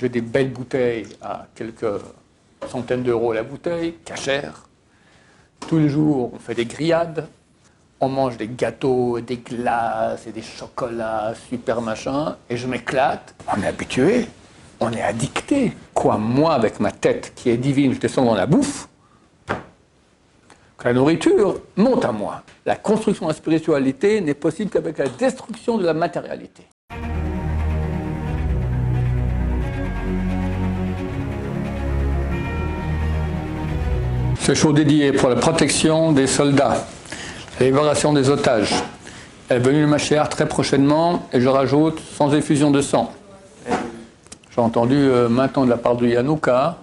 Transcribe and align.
J'ai 0.00 0.08
des 0.08 0.22
belles 0.22 0.50
bouteilles 0.50 1.06
à 1.20 1.46
quelques 1.54 2.00
centaines 2.66 3.02
d'euros 3.02 3.34
la 3.34 3.42
bouteille, 3.42 3.96
cachère. 4.02 4.66
Tous 5.68 5.76
les 5.76 5.90
jours, 5.90 6.32
on 6.32 6.38
fait 6.38 6.54
des 6.54 6.64
grillades, 6.64 7.28
on 8.00 8.08
mange 8.08 8.38
des 8.38 8.48
gâteaux, 8.48 9.20
des 9.20 9.36
glaces 9.36 10.26
et 10.26 10.32
des 10.32 10.40
chocolats, 10.40 11.34
super 11.50 11.82
machin, 11.82 12.38
et 12.48 12.56
je 12.56 12.66
m'éclate. 12.66 13.34
On 13.54 13.60
est 13.60 13.66
habitué, 13.66 14.26
on 14.80 14.90
est 14.90 15.02
addicté. 15.02 15.74
Quoi, 15.92 16.16
moi, 16.16 16.54
avec 16.54 16.80
ma 16.80 16.92
tête 16.92 17.34
qui 17.36 17.50
est 17.50 17.58
divine, 17.58 17.92
je 17.92 18.00
descends 18.00 18.24
dans 18.24 18.34
la 18.34 18.46
bouffe, 18.46 18.88
que 20.78 20.84
la 20.84 20.94
nourriture 20.94 21.60
monte 21.76 22.06
à 22.06 22.12
moi. 22.12 22.42
La 22.64 22.76
construction 22.76 23.26
de 23.26 23.32
la 23.32 23.36
spiritualité 23.36 24.22
n'est 24.22 24.32
possible 24.32 24.70
qu'avec 24.70 24.96
la 24.96 25.08
destruction 25.08 25.76
de 25.76 25.84
la 25.84 25.92
matérialité. 25.92 26.62
Ce 34.50 34.54
show 34.54 34.72
dédié 34.72 35.12
pour 35.12 35.28
la 35.28 35.36
protection 35.36 36.10
des 36.10 36.26
soldats, 36.26 36.84
la 37.60 37.66
libération 37.66 38.12
des 38.12 38.30
otages. 38.30 38.74
Elle 39.48 39.58
est 39.58 39.60
venue 39.60 39.82
le 39.82 39.86
Machéar 39.86 40.28
très 40.28 40.48
prochainement 40.48 41.28
et 41.32 41.40
je 41.40 41.46
rajoute 41.46 42.00
sans 42.00 42.34
effusion 42.34 42.72
de 42.72 42.80
sang. 42.80 43.12
J'ai 44.50 44.60
entendu 44.60 44.96
euh, 44.96 45.28
maintenant 45.28 45.64
de 45.64 45.70
la 45.70 45.76
part 45.76 45.94
de 45.94 46.04
Yanouka 46.08 46.78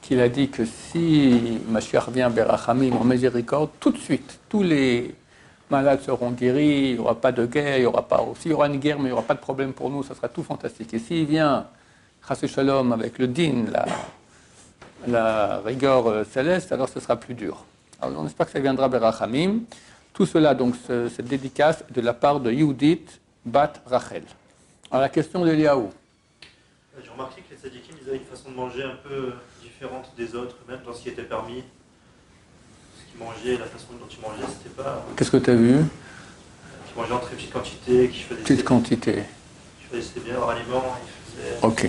qu'il 0.00 0.20
a 0.20 0.28
dit 0.28 0.48
que 0.48 0.62
si 0.64 1.58
Mashiach 1.68 2.08
vient 2.08 2.30
Berachamim 2.30 2.92
en 2.92 3.02
miséricorde, 3.02 3.70
tout 3.80 3.90
de 3.90 3.98
suite, 3.98 4.38
tous 4.48 4.62
les 4.62 5.12
malades 5.70 6.02
seront 6.02 6.30
guéris, 6.30 6.90
il 6.90 6.92
n'y 6.92 6.98
aura 7.00 7.16
pas 7.16 7.32
de 7.32 7.46
guerre, 7.46 7.78
il 7.78 7.82
y 7.82 7.86
aura 7.86 8.02
pas 8.02 8.20
aussi, 8.20 8.42
il 8.44 8.50
y 8.52 8.54
aura 8.54 8.68
une 8.68 8.78
guerre, 8.78 8.98
mais 8.98 9.06
il 9.06 9.08
n'y 9.08 9.12
aura 9.12 9.22
pas 9.22 9.34
de 9.34 9.40
problème 9.40 9.72
pour 9.72 9.90
nous, 9.90 10.04
ça 10.04 10.14
sera 10.14 10.28
tout 10.28 10.44
fantastique. 10.44 10.94
Et 10.94 11.00
s'il 11.00 11.26
vient, 11.26 11.66
Chassé 12.28 12.46
Shalom, 12.46 12.92
avec 12.92 13.18
le 13.18 13.26
din, 13.26 13.64
la, 13.72 13.86
la 15.06 15.58
rigueur 15.60 16.06
euh, 16.08 16.24
céleste, 16.24 16.72
alors 16.72 16.88
ce 16.88 17.00
sera 17.00 17.16
plus 17.16 17.34
dur. 17.34 17.64
Alors 18.00 18.20
on 18.20 18.26
espère 18.26 18.46
que 18.46 18.52
ça 18.52 18.60
viendra 18.60 18.88
Berachamim. 18.88 19.60
Tout 20.12 20.26
cela, 20.26 20.54
donc, 20.54 20.74
cette 20.86 21.26
dédicace 21.26 21.84
de 21.90 22.00
la 22.00 22.12
part 22.12 22.40
de 22.40 22.50
Yudit 22.50 23.06
Bat 23.46 23.74
Rachel. 23.86 24.24
Alors 24.90 25.02
la 25.02 25.08
question 25.08 25.44
de 25.44 25.50
Liaou. 25.50 25.90
J'ai 27.02 27.10
remarqué 27.10 27.42
que 27.42 27.54
les 27.54 27.60
sadikim, 27.60 27.94
ils 28.02 28.08
avaient 28.08 28.18
une 28.18 28.24
façon 28.24 28.50
de 28.50 28.56
manger 28.56 28.82
un 28.82 28.96
peu 29.02 29.32
différente 29.62 30.10
des 30.18 30.34
autres, 30.34 30.56
même 30.68 30.80
dans 30.84 30.92
ce 30.92 31.02
qui 31.02 31.08
était 31.10 31.22
permis. 31.22 31.62
Ce 32.98 33.10
qu'ils 33.10 33.24
mangeaient, 33.24 33.58
la 33.58 33.66
façon 33.66 33.86
dont 33.98 34.06
ils 34.10 34.20
mangeaient, 34.20 34.52
c'était 34.58 34.74
pas. 34.74 35.06
Qu'est-ce 35.16 35.30
que 35.30 35.36
tu 35.38 35.50
as 35.50 35.54
vu? 35.54 35.76
Ils 35.78 37.00
mangeaient 37.00 37.12
en 37.12 37.18
très 37.18 37.36
petite 37.36 37.52
quantité, 37.52 38.08
qui 38.08 38.20
choisissaient. 38.20 38.48
Petite 38.48 38.64
quantité. 38.64 39.22
Choisissaient 39.88 40.20
bien 40.20 40.34
leur 40.34 40.50
aliment, 40.50 40.84
ils 41.02 41.42
faisaient. 41.42 41.58
Ok. 41.62 41.88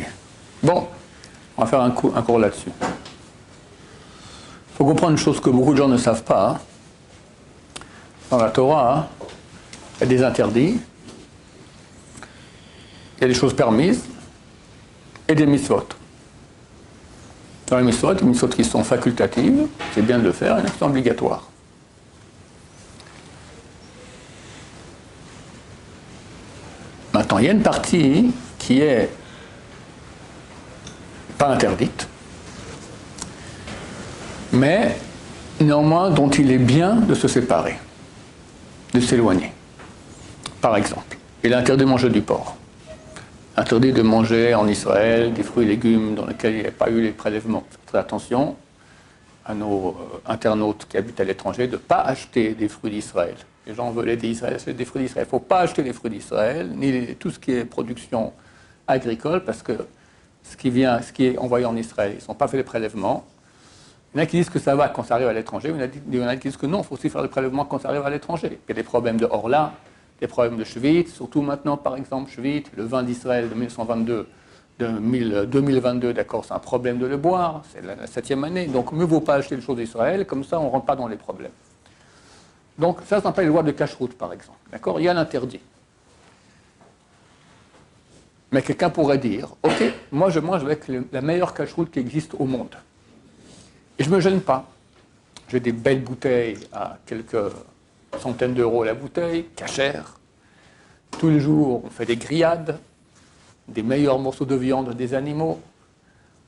Bon, 0.64 0.88
on 1.58 1.62
va 1.64 1.68
faire 1.68 1.82
un, 1.82 1.92
coup, 1.92 2.14
un 2.16 2.22
cours 2.22 2.40
là-dessus. 2.40 2.72
Il 4.72 4.78
faut 4.78 4.86
comprendre 4.86 5.12
une 5.12 5.18
chose 5.18 5.40
que 5.40 5.50
beaucoup 5.50 5.74
de 5.74 5.78
gens 5.78 5.88
ne 5.88 5.98
savent 5.98 6.24
pas. 6.24 6.60
Dans 8.30 8.38
la 8.38 8.50
Torah, 8.50 9.10
il 9.98 10.02
y 10.02 10.04
a 10.04 10.08
des 10.08 10.24
interdits, 10.24 10.80
il 13.18 13.22
y 13.22 13.26
a 13.26 13.28
des 13.28 13.34
choses 13.34 13.54
permises 13.54 14.04
et 15.28 15.36
des 15.36 15.46
mitzvot. 15.46 15.88
Dans 17.68 17.78
les 17.78 17.84
mitzvot, 17.84 18.14
les 18.14 18.24
mitzvot 18.24 18.48
qui 18.48 18.64
sont 18.64 18.84
facultatives, 18.84 19.68
c'est 19.94 20.02
bien 20.02 20.18
de 20.18 20.24
le 20.24 20.32
faire, 20.32 20.58
et 20.58 20.68
sont 20.80 20.86
obligatoires. 20.88 21.48
Maintenant, 27.14 27.38
il 27.40 27.46
y 27.46 27.50
a 27.50 27.52
une 27.52 27.62
partie 27.62 28.32
qui 28.58 28.80
est 28.82 29.10
pas 31.38 31.50
interdite, 31.50 32.08
mais 34.52 34.96
néanmoins 35.60 36.10
dont 36.10 36.30
il 36.30 36.52
est 36.52 36.58
bien 36.58 36.96
de 36.96 37.14
se 37.14 37.28
séparer, 37.28 37.78
de 38.94 39.00
s'éloigner. 39.00 39.52
Par 40.60 40.76
exemple, 40.76 41.18
il 41.44 41.52
est 41.52 41.56
interdit 41.56 41.84
de 41.84 41.90
manger 41.90 42.10
du 42.10 42.22
porc, 42.22 42.56
interdit 43.58 43.94
de 43.94 44.02
manger 44.02 44.54
en 44.54 44.68
Israël 44.68 45.34
des 45.34 45.44
fruits 45.44 45.66
et 45.66 45.70
légumes 45.70 46.16
dans 46.16 46.26
lesquels 46.26 46.56
il 46.56 46.62
n'y 46.62 46.68
a 46.68 46.72
pas 46.72 46.90
eu 46.90 47.02
les 47.02 47.12
prélèvements. 47.12 47.64
Faites 47.70 47.86
très 47.86 47.98
attention 47.98 48.56
à 49.46 49.54
nos 49.54 49.90
euh, 49.90 50.32
internautes 50.32 50.86
qui 50.88 50.98
habitent 50.98 51.20
à 51.20 51.24
l'étranger 51.24 51.68
de 51.68 51.74
ne 51.74 51.78
pas 51.78 52.02
acheter 52.02 52.54
des 52.54 52.68
fruits 52.68 52.92
d'Israël. 52.92 53.36
Les 53.66 53.74
gens 53.74 53.92
veulent 53.92 54.16
des, 54.16 54.28
Israël, 54.28 54.58
des 54.66 54.86
fruits 54.86 55.04
d'Israël. 55.04 55.26
Il 55.26 55.28
ne 55.28 55.40
faut 55.40 55.40
pas 55.40 55.60
acheter 55.62 55.84
les 55.84 55.94
fruits 55.94 56.12
d'Israël, 56.12 56.70
ni 56.76 57.16
tout 57.16 57.32
ce 57.32 57.40
qui 57.40 57.52
est 57.52 57.66
production 57.66 58.34
agricole, 58.88 59.44
parce 59.44 59.62
que 59.62 59.74
ce 60.44 60.58
qui, 60.58 60.70
vient, 60.70 61.02
ce 61.02 61.12
qui 61.12 61.26
est 61.26 61.38
envoyé 61.38 61.66
en 61.66 61.76
Israël, 61.76 62.12
ils 62.14 62.18
ne 62.18 62.22
sont 62.22 62.34
pas 62.34 62.48
fait 62.48 62.58
les 62.58 62.64
prélèvements. 62.64 63.26
Il 64.14 64.18
y 64.18 64.20
en 64.20 64.24
a 64.24 64.26
qui 64.26 64.38
disent 64.38 64.50
que 64.50 64.60
ça 64.60 64.76
va 64.76 64.90
quand 64.90 65.04
ça 65.04 65.16
arrive 65.16 65.28
à 65.28 65.34
l'étranger, 65.34 65.70
il 65.70 65.76
y 65.76 66.22
en 66.22 66.28
a 66.28 66.36
qui- 66.36 66.50
disent 66.50 66.58
que 66.58 66.66
non, 66.66 66.80
il 66.82 66.84
faut 66.84 66.96
aussi 66.96 67.10
faire 67.10 67.22
les 67.22 67.30
prélèvements 67.30 67.64
quand 67.64 67.80
ça 67.80 67.90
arrive 67.90 68.06
à 68.06 68.10
l'étranger. 68.10 68.60
Il 68.68 68.70
y 68.70 68.72
a 68.74 68.76
des 68.76 68.84
problèmes 68.84 69.18
de 69.18 69.26
Orla, 69.26 69.74
des 70.20 70.28
problèmes 70.28 70.58
de 70.58 70.66
Schwitz, 70.66 71.14
surtout 71.14 71.42
maintenant, 71.42 71.78
par 71.78 71.96
exemple, 71.96 72.30
Schwitz, 72.30 72.70
le 72.76 72.84
vin 72.84 73.04
d'Israël 73.04 73.48
de 73.48 73.54
1922, 73.54 74.28
de 74.80 74.88
1000 74.88 75.48
2022, 75.50 76.14
d'accord, 76.14 76.44
c'est 76.44 76.54
un 76.54 76.60
problème 76.60 76.98
de 76.98 77.06
le 77.06 77.16
boire, 77.16 77.64
c'est 77.72 77.82
la, 77.86 78.06
septième 78.06 78.44
année, 78.44 78.66
donc 78.68 78.92
mieux 78.92 79.06
vaut 79.06 79.22
pas 79.22 79.36
acheter 79.36 79.56
les 79.56 79.62
choses 79.62 79.78
d'Israël, 79.78 80.26
comme 80.26 80.44
ça 80.44 80.60
on 80.60 80.66
ne 80.66 80.70
rentre 80.70 80.86
pas 80.86 80.96
dans 80.98 81.08
les 81.08 81.16
problèmes. 81.16 81.52
Donc 82.78 83.00
ça, 83.02 83.18
ça 83.18 83.24
s'appelle 83.24 83.46
les 83.46 83.52
lois 83.52 83.64
de 83.64 83.72
cache-route, 83.72 84.18
par 84.18 84.34
exemple, 84.34 84.58
d'accord 84.72 85.00
Il 85.00 85.04
y 85.04 85.10
a 85.10 85.14
l'interdit. 85.14 85.62
Mais 88.52 88.62
quelqu'un 88.62 88.90
pourrait 88.90 89.20
dire, 89.20 89.56
ok, 89.64 89.84
moi 90.12 90.30
je 90.30 90.40
mange 90.42 90.64
avec 90.64 90.82
la 91.14 91.22
meilleure 91.22 91.54
cache-route 91.54 91.90
qui 91.90 92.00
existe 92.00 92.34
au 92.38 92.46
monde. 92.46 92.76
Et 94.02 94.04
je 94.04 94.10
ne 94.10 94.16
me 94.16 94.20
gêne 94.20 94.42
pas. 94.42 94.66
J'ai 95.48 95.60
des 95.60 95.74
belles 95.74 96.02
bouteilles 96.02 96.58
à 96.74 96.98
quelques 97.06 97.54
centaines 98.18 98.56
d'euros 98.56 98.84
la 98.84 98.96
bouteille, 98.96 99.46
cachère. 99.56 100.16
Tous 101.20 101.30
les 101.30 101.40
jours, 101.40 101.84
on 101.86 101.90
fait 101.92 102.08
des 102.08 102.16
grillades, 102.16 102.80
des 103.68 103.84
meilleurs 103.84 104.18
morceaux 104.18 104.46
de 104.46 104.56
viande 104.56 104.96
des 104.96 105.14
animaux. 105.14 105.60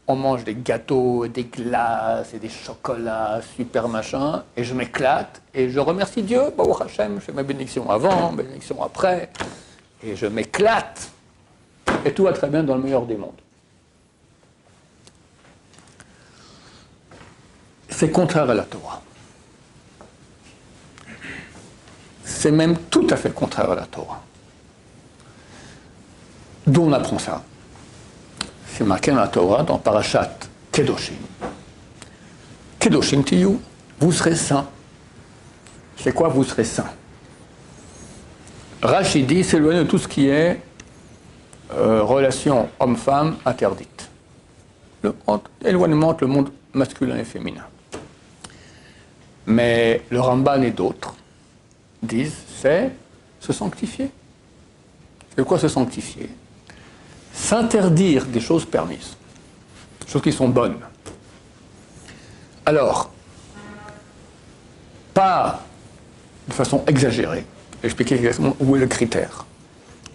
On 0.08 0.16
mange 0.16 0.44
des 0.44 0.56
gâteaux, 0.56 1.28
des 1.28 1.44
glaces 1.44 2.34
et 2.34 2.40
des 2.40 2.50
chocolats, 2.50 3.40
super 3.56 3.88
machin. 3.88 4.44
Et 4.58 4.63
je 4.63 4.74
m'éclate 4.74 5.44
et 5.53 5.69
je 5.69 5.80
remercie 5.80 6.24
Dieu. 6.24 6.42
Baruch 6.58 6.81
Hashem, 6.81 7.18
je 7.19 7.25
fais 7.25 7.34
ma 7.34 7.44
bénédiction 7.44 7.88
avant, 7.88 8.31
bénédiction 8.31 8.81
après. 8.81 9.30
Et 10.03 10.16
je 10.16 10.25
m'éclate. 10.25 11.12
Et 12.03 12.13
tout 12.16 12.24
va 12.24 12.34
très 12.34 12.50
bien 12.50 12.63
dans 12.63 12.78
le 12.78 12.81
meilleur 12.81 13.06
des 13.06 13.16
mondes. 13.16 13.43
C'est 17.96 18.09
contraire 18.12 18.50
à 18.50 18.54
la 18.54 18.64
Torah. 18.64 19.02
C'est 22.26 22.52
même 22.52 22.78
tout 22.90 23.08
à 23.09 23.16
fait 23.16 23.34
contraire 23.34 23.72
à 23.72 23.76
la 23.76 23.86
Torah. 23.86 24.22
D'où 26.66 26.84
on 26.84 26.94
apprend 26.94 27.20
ça 27.20 27.44
C'est 28.68 28.84
marqué 28.84 29.12
dans 29.12 29.18
la 29.18 29.28
Torah, 29.28 29.64
dans 29.64 29.78
Parashat 29.78 30.38
Kedoshim. 30.72 31.16
Kedoshim 32.80 33.24
tiyu, 33.24 33.59
vous 34.00 34.12
serez 34.12 34.36
saints. 34.36 34.68
C'est 35.98 36.14
quoi 36.14 36.30
vous 36.30 36.44
serez 36.44 36.64
saints? 36.64 36.92
Rachid 38.81 39.25
dit 39.28 39.44
s'éloigner 39.44 39.80
de 39.80 39.90
tout 39.90 39.98
ce 39.98 40.08
qui 40.08 40.28
est 40.28 40.60
euh, 41.74 42.04
relation 42.04 42.70
homme-femme 42.80 43.38
interdite. 43.46 44.10
Le, 45.02 45.16
éloignement 45.64 46.10
entre 46.10 46.25
le 46.25 46.28
monde 46.28 46.50
masculin 46.74 47.18
et 47.18 47.24
féminin. 47.24 47.64
Mais 49.46 50.02
le 50.09 50.20
Ramban 50.20 50.62
et 50.62 50.72
d'autres 50.72 51.16
disent 52.02 52.36
c'est 52.62 52.92
se 53.40 53.52
sanctifier. 53.52 54.09
Et 55.38 55.44
quoi 55.44 55.59
se 55.59 55.68
sanctifier? 55.68 56.30
S'interdire 57.34 58.26
des 58.26 58.40
choses 58.40 58.66
permises, 58.66 59.18
choses 60.07 60.22
qui 60.22 60.31
sont 60.31 60.48
bonnes. 60.48 60.78
Alors, 62.66 63.12
pas 65.13 65.62
de 66.48 66.54
façon 66.54 66.84
exagérée, 66.88 67.45
expliquer 67.84 68.16
exactement 68.16 68.56
où 68.60 68.75
est 68.75 68.80
le 68.80 68.88
critère. 68.88 69.45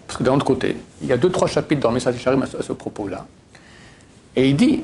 Parce 0.07 0.17
que 0.17 0.23
d'un 0.23 0.33
autre 0.33 0.45
côté, 0.45 0.75
il 1.01 1.07
y 1.07 1.13
a 1.13 1.17
deux, 1.17 1.29
trois 1.29 1.47
chapitres 1.47 1.81
dans 1.81 1.89
le 1.89 1.95
message 1.95 2.15
à 2.27 2.63
ce 2.63 2.73
propos-là. 2.73 3.27
Et 4.35 4.49
il 4.49 4.55
dit, 4.55 4.83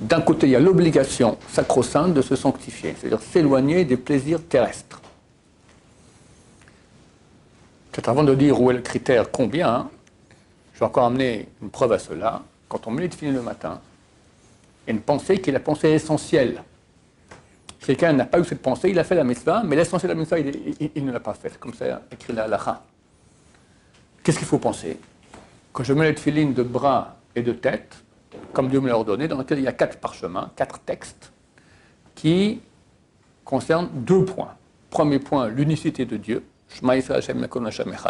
d'un 0.00 0.20
côté, 0.20 0.46
il 0.46 0.50
y 0.50 0.56
a 0.56 0.60
l'obligation 0.60 1.38
sacro-sainte 1.48 2.14
de 2.14 2.22
se 2.22 2.34
sanctifier, 2.34 2.94
c'est-à-dire 2.98 3.22
s'éloigner 3.22 3.84
des 3.84 3.96
plaisirs 3.96 4.42
terrestres. 4.42 5.00
Peut-être 7.92 8.08
avant 8.08 8.24
de 8.24 8.34
dire 8.34 8.60
où 8.60 8.70
est 8.70 8.74
le 8.74 8.80
critère 8.80 9.30
combien, 9.30 9.68
hein, 9.68 9.90
je 10.74 10.80
vais 10.80 10.86
encore 10.86 11.04
amener 11.04 11.48
une 11.62 11.70
preuve 11.70 11.92
à 11.92 11.98
cela. 12.00 12.42
Quand 12.68 12.88
on 12.88 12.94
les 12.96 13.08
tefilines 13.08 13.36
le 13.36 13.42
matin, 13.42 13.80
il 14.84 14.90
y 14.90 14.92
a 14.92 14.96
une 14.96 15.02
pensée 15.02 15.40
qui 15.40 15.50
est 15.50 15.52
la 15.52 15.60
pensée 15.60 15.90
essentielle. 15.90 16.62
Quelqu'un 17.78 18.12
n'a 18.14 18.24
pas 18.24 18.40
eu 18.40 18.44
cette 18.44 18.62
pensée, 18.62 18.90
il 18.90 18.98
a 18.98 19.04
fait 19.04 19.14
la 19.14 19.24
mitzvah, 19.24 19.62
mais 19.64 19.76
l'essentiel 19.76 20.10
de 20.10 20.14
la 20.14 20.20
mitzvah, 20.20 20.38
il, 20.40 21.04
ne 21.04 21.12
l'a 21.12 21.20
pas 21.20 21.34
fait. 21.34 21.50
C'est 21.50 21.60
comme 21.60 21.74
ça 21.74 22.02
écrit 22.10 22.32
la 22.32 22.44
halakha. 22.44 22.82
Qu'est-ce 24.22 24.38
qu'il 24.38 24.46
faut 24.46 24.58
penser? 24.58 24.98
Quand 25.72 25.84
je 25.84 25.92
mets 25.92 26.08
les 26.08 26.14
tefilines 26.14 26.54
de 26.54 26.62
bras 26.62 27.16
et 27.36 27.42
de 27.42 27.52
tête, 27.52 28.03
comme 28.54 28.68
Dieu 28.68 28.80
me 28.80 28.88
l'a 28.88 28.96
ordonné, 28.96 29.28
dans 29.28 29.36
lequel 29.36 29.58
il 29.58 29.64
y 29.64 29.68
a 29.68 29.72
quatre 29.72 29.98
parchemins, 29.98 30.50
quatre 30.56 30.78
textes, 30.78 31.32
qui 32.14 32.60
concernent 33.44 33.90
deux 33.92 34.24
points. 34.24 34.54
Premier 34.88 35.18
point, 35.18 35.48
l'unicité 35.48 36.06
de 36.06 36.16
Dieu. 36.16 36.44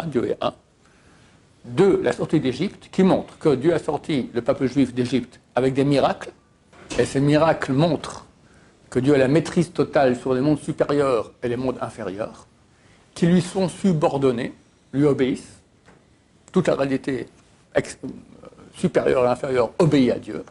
Dieu 0.07 0.29
est 0.29 0.37
un. 0.41 0.53
Deux, 1.65 1.99
la 2.03 2.13
sortie 2.13 2.39
d'Égypte, 2.39 2.89
qui 2.91 3.03
montre 3.03 3.37
que 3.39 3.55
Dieu 3.55 3.73
a 3.73 3.79
sorti 3.79 4.29
le 4.33 4.41
peuple 4.41 4.67
juif 4.67 4.93
d'Égypte 4.93 5.39
avec 5.55 5.73
des 5.73 5.83
miracles, 5.83 6.31
et 6.97 7.05
ces 7.05 7.19
miracles 7.19 7.73
montrent 7.73 8.25
que 8.89 8.99
Dieu 8.99 9.15
a 9.15 9.17
la 9.17 9.27
maîtrise 9.27 9.73
totale 9.73 10.15
sur 10.15 10.33
les 10.33 10.41
mondes 10.41 10.59
supérieurs 10.59 11.31
et 11.43 11.49
les 11.49 11.57
mondes 11.57 11.77
inférieurs, 11.81 12.47
qui 13.15 13.25
lui 13.25 13.41
sont 13.41 13.67
subordonnés, 13.67 14.53
lui 14.93 15.05
obéissent. 15.05 15.61
Toute 16.51 16.67
la 16.67 16.75
réalité 16.75 17.27
supérieure 18.75 19.25
et 19.25 19.29
inférieure 19.29 19.71
obéit 19.79 20.11
à 20.11 20.19
Dieu. 20.19 20.43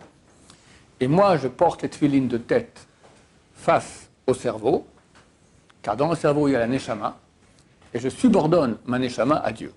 Et 1.01 1.09
moi, 1.09 1.37
je 1.37 1.49
porte 1.49 1.83
cette 1.83 1.95
filine 1.95 2.29
de 2.29 2.39
tête 2.39 2.87
face 3.55 4.09
au 4.27 4.35
cerveau, 4.35 4.87
car 5.83 5.97
dans 5.97 6.09
le 6.09 6.17
cerveau, 6.17 6.49
il 6.49 6.53
y 6.53 6.57
a 6.57 6.61
la 6.61 6.67
neshama, 6.67 7.19
et 7.93 7.99
je 7.99 8.09
subordonne 8.09 8.79
ma 8.87 8.99
neshama 8.99 9.37
à 9.37 9.53
Dieu. 9.53 9.73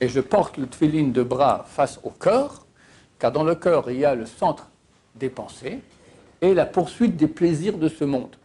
Et 0.00 0.08
je 0.08 0.20
porte 0.20 0.56
le 0.56 0.66
tfiline 0.66 1.12
de 1.12 1.22
bras 1.22 1.64
face 1.68 2.00
au 2.02 2.10
cœur, 2.10 2.66
car 3.18 3.32
dans 3.32 3.44
le 3.44 3.54
cœur, 3.54 3.90
il 3.90 3.98
y 3.98 4.04
a 4.04 4.14
le 4.14 4.26
centre 4.26 4.68
des 5.14 5.28
pensées 5.28 5.80
et 6.40 6.54
la 6.54 6.66
poursuite 6.66 7.16
des 7.16 7.28
plaisirs 7.28 7.78
de 7.78 7.88
ce 7.88 8.04
monde. 8.04 8.36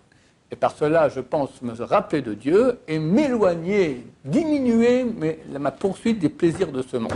Et 0.52 0.56
par 0.56 0.72
cela, 0.72 1.10
je 1.10 1.20
pense 1.20 1.62
me 1.62 1.74
rappeler 1.84 2.22
de 2.22 2.34
Dieu 2.34 2.80
et 2.88 2.98
m'éloigner, 2.98 4.06
diminuer 4.26 5.06
ma 5.60 5.72
poursuite 5.72 6.20
des 6.20 6.30
plaisirs 6.30 6.72
de 6.72 6.82
ce 6.82 6.98
monde. 6.98 7.12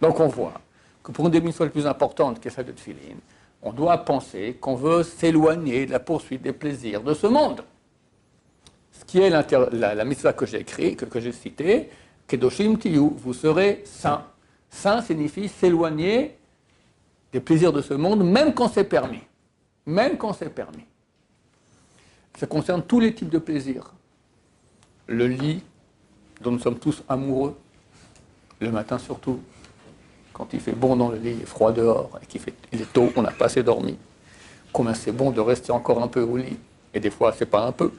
Donc 0.00 0.18
on 0.20 0.28
voit 0.28 0.54
que 1.02 1.12
pour 1.12 1.26
une 1.26 1.32
des 1.32 1.40
missions 1.40 1.64
les 1.64 1.70
plus 1.70 1.86
importantes, 1.86 2.40
qui 2.40 2.48
est 2.48 2.50
celle 2.50 2.66
de 2.66 2.72
Tfilin, 2.72 3.16
on 3.62 3.72
doit 3.72 3.98
penser 3.98 4.56
qu'on 4.60 4.74
veut 4.74 5.02
s'éloigner 5.02 5.86
de 5.86 5.92
la 5.92 6.00
poursuite 6.00 6.42
des 6.42 6.52
plaisirs 6.52 7.02
de 7.02 7.14
ce 7.14 7.26
monde. 7.26 7.62
Ce 8.92 9.04
qui 9.04 9.20
est 9.20 9.30
la, 9.30 9.44
la 9.94 10.32
que 10.32 10.46
j'ai 10.46 10.60
écrit, 10.60 10.96
que, 10.96 11.04
que 11.04 11.20
j'ai 11.20 11.32
citée, 11.32 11.90
Kedoshim 12.26 12.76
Tiyu, 12.76 13.10
vous 13.16 13.34
serez 13.34 13.82
saints. 13.84 14.24
Saint 14.70 15.02
signifie 15.02 15.48
s'éloigner 15.48 16.36
des 17.32 17.40
plaisirs 17.40 17.72
de 17.72 17.82
ce 17.82 17.94
monde, 17.94 18.24
même 18.24 18.54
quand 18.54 18.68
c'est 18.68 18.84
permis. 18.84 19.20
Même 19.86 20.16
quand 20.16 20.32
c'est 20.32 20.48
permis. 20.48 20.84
Ça 22.38 22.46
concerne 22.46 22.82
tous 22.82 23.00
les 23.00 23.14
types 23.14 23.28
de 23.28 23.38
plaisirs. 23.38 23.92
Le 25.06 25.26
lit, 25.26 25.62
dont 26.40 26.52
nous 26.52 26.58
sommes 26.58 26.78
tous 26.78 27.02
amoureux, 27.08 27.56
le 28.60 28.70
matin 28.70 28.98
surtout, 28.98 29.40
quand 30.32 30.48
il 30.52 30.60
fait 30.60 30.72
bon 30.72 30.96
dans 30.96 31.10
le 31.10 31.18
lit, 31.18 31.38
est 31.42 31.46
froid 31.46 31.72
dehors, 31.72 32.10
et 32.22 32.26
qu'il 32.26 32.40
fait, 32.40 32.54
il 32.72 32.80
est 32.80 32.92
tôt, 32.92 33.12
on 33.16 33.22
n'a 33.22 33.30
pas 33.30 33.46
assez 33.46 33.62
dormi. 33.62 33.96
Combien 34.72 34.94
c'est 34.94 35.12
bon 35.12 35.30
de 35.30 35.40
rester 35.40 35.72
encore 35.72 36.02
un 36.02 36.08
peu 36.08 36.22
au 36.22 36.36
lit. 36.36 36.56
Et 36.94 37.00
des 37.00 37.10
fois, 37.10 37.32
c'est 37.36 37.46
pas 37.46 37.64
un 37.64 37.72
peu. 37.72 37.90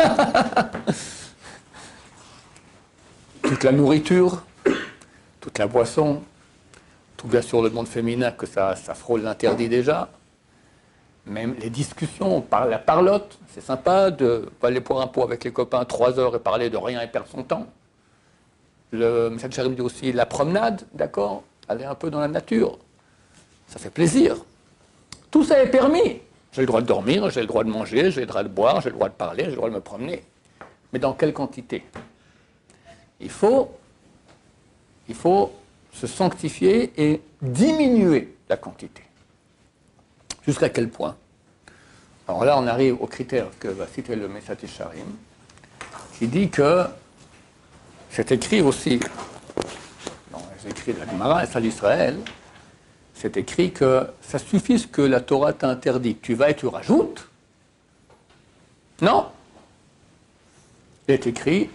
toute 3.42 3.64
la 3.64 3.72
nourriture, 3.72 4.42
toute 5.40 5.58
la 5.58 5.66
boisson, 5.66 6.22
tout 7.16 7.26
bien 7.26 7.42
sûr 7.42 7.62
le 7.62 7.70
monde 7.70 7.88
féminin 7.88 8.30
que 8.30 8.46
ça, 8.46 8.76
ça 8.76 8.94
frôle 8.94 9.22
l'interdit 9.22 9.68
déjà. 9.68 10.08
Même 11.26 11.54
les 11.60 11.68
discussions, 11.70 12.44
la 12.50 12.78
parlotte, 12.78 13.38
c'est 13.48 13.60
sympa 13.60 14.10
de 14.10 14.50
aller 14.62 14.80
pour 14.80 15.00
un 15.02 15.06
pot 15.06 15.22
avec 15.22 15.44
les 15.44 15.52
copains 15.52 15.84
trois 15.84 16.18
heures 16.18 16.34
et 16.36 16.38
parler 16.38 16.70
de 16.70 16.76
rien 16.76 17.00
et 17.02 17.08
perdre 17.08 17.28
son 17.28 17.42
temps. 17.42 17.66
Le 18.92 19.26
M. 19.26 19.74
dit 19.74 19.80
aussi 19.82 20.12
la 20.12 20.26
promenade, 20.26 20.82
d'accord? 20.94 21.42
Aller 21.70 21.84
un 21.84 21.94
peu 21.94 22.10
dans 22.10 22.18
la 22.18 22.26
nature. 22.26 22.76
Ça 23.68 23.78
fait 23.78 23.90
plaisir. 23.90 24.36
Tout 25.30 25.44
ça 25.44 25.62
est 25.62 25.70
permis. 25.70 26.20
J'ai 26.50 26.62
le 26.62 26.66
droit 26.66 26.80
de 26.80 26.86
dormir, 26.86 27.30
j'ai 27.30 27.42
le 27.42 27.46
droit 27.46 27.62
de 27.62 27.70
manger, 27.70 28.10
j'ai 28.10 28.22
le 28.22 28.26
droit 28.26 28.42
de 28.42 28.48
boire, 28.48 28.80
j'ai 28.80 28.88
le 28.88 28.96
droit 28.96 29.08
de 29.08 29.14
parler, 29.14 29.44
j'ai 29.44 29.50
le 29.50 29.56
droit 29.56 29.68
de 29.68 29.74
me 29.76 29.80
promener. 29.80 30.24
Mais 30.92 30.98
dans 30.98 31.12
quelle 31.12 31.32
quantité? 31.32 31.84
Il 33.20 33.30
faut, 33.30 33.70
se 35.92 36.08
sanctifier 36.08 36.92
et 36.96 37.20
diminuer 37.40 38.34
la 38.48 38.56
quantité. 38.56 39.04
Jusqu'à 40.44 40.70
quel 40.70 40.88
point? 40.88 41.14
Alors 42.26 42.44
là, 42.44 42.58
on 42.58 42.66
arrive 42.66 43.00
au 43.00 43.06
critère 43.06 43.46
que 43.60 43.68
va 43.68 43.86
citer 43.86 44.16
le 44.16 44.26
Messat 44.26 44.56
Sharim, 44.66 45.06
qui 46.18 46.26
dit 46.26 46.48
que 46.48 46.84
c'est 48.10 48.32
écrit 48.32 48.60
aussi 48.60 48.98
les 50.64 50.70
écrits 50.70 50.92
de 50.92 51.00
la 51.00 51.06
Gemara, 51.06 51.44
et 51.44 51.60
d'Israël, 51.60 52.16
c'est 53.14 53.36
écrit 53.36 53.72
que 53.72 54.06
ça 54.20 54.38
suffit 54.38 54.78
ce 54.78 54.86
que 54.86 55.02
la 55.02 55.20
Torah 55.20 55.52
t'a 55.52 55.68
interdit. 55.68 56.16
Tu 56.16 56.34
vas 56.34 56.50
et 56.50 56.54
tu 56.54 56.66
rajoutes 56.66 57.28
Non 59.02 59.26
il 61.08 61.14
est 61.14 61.26
écrit 61.26 61.68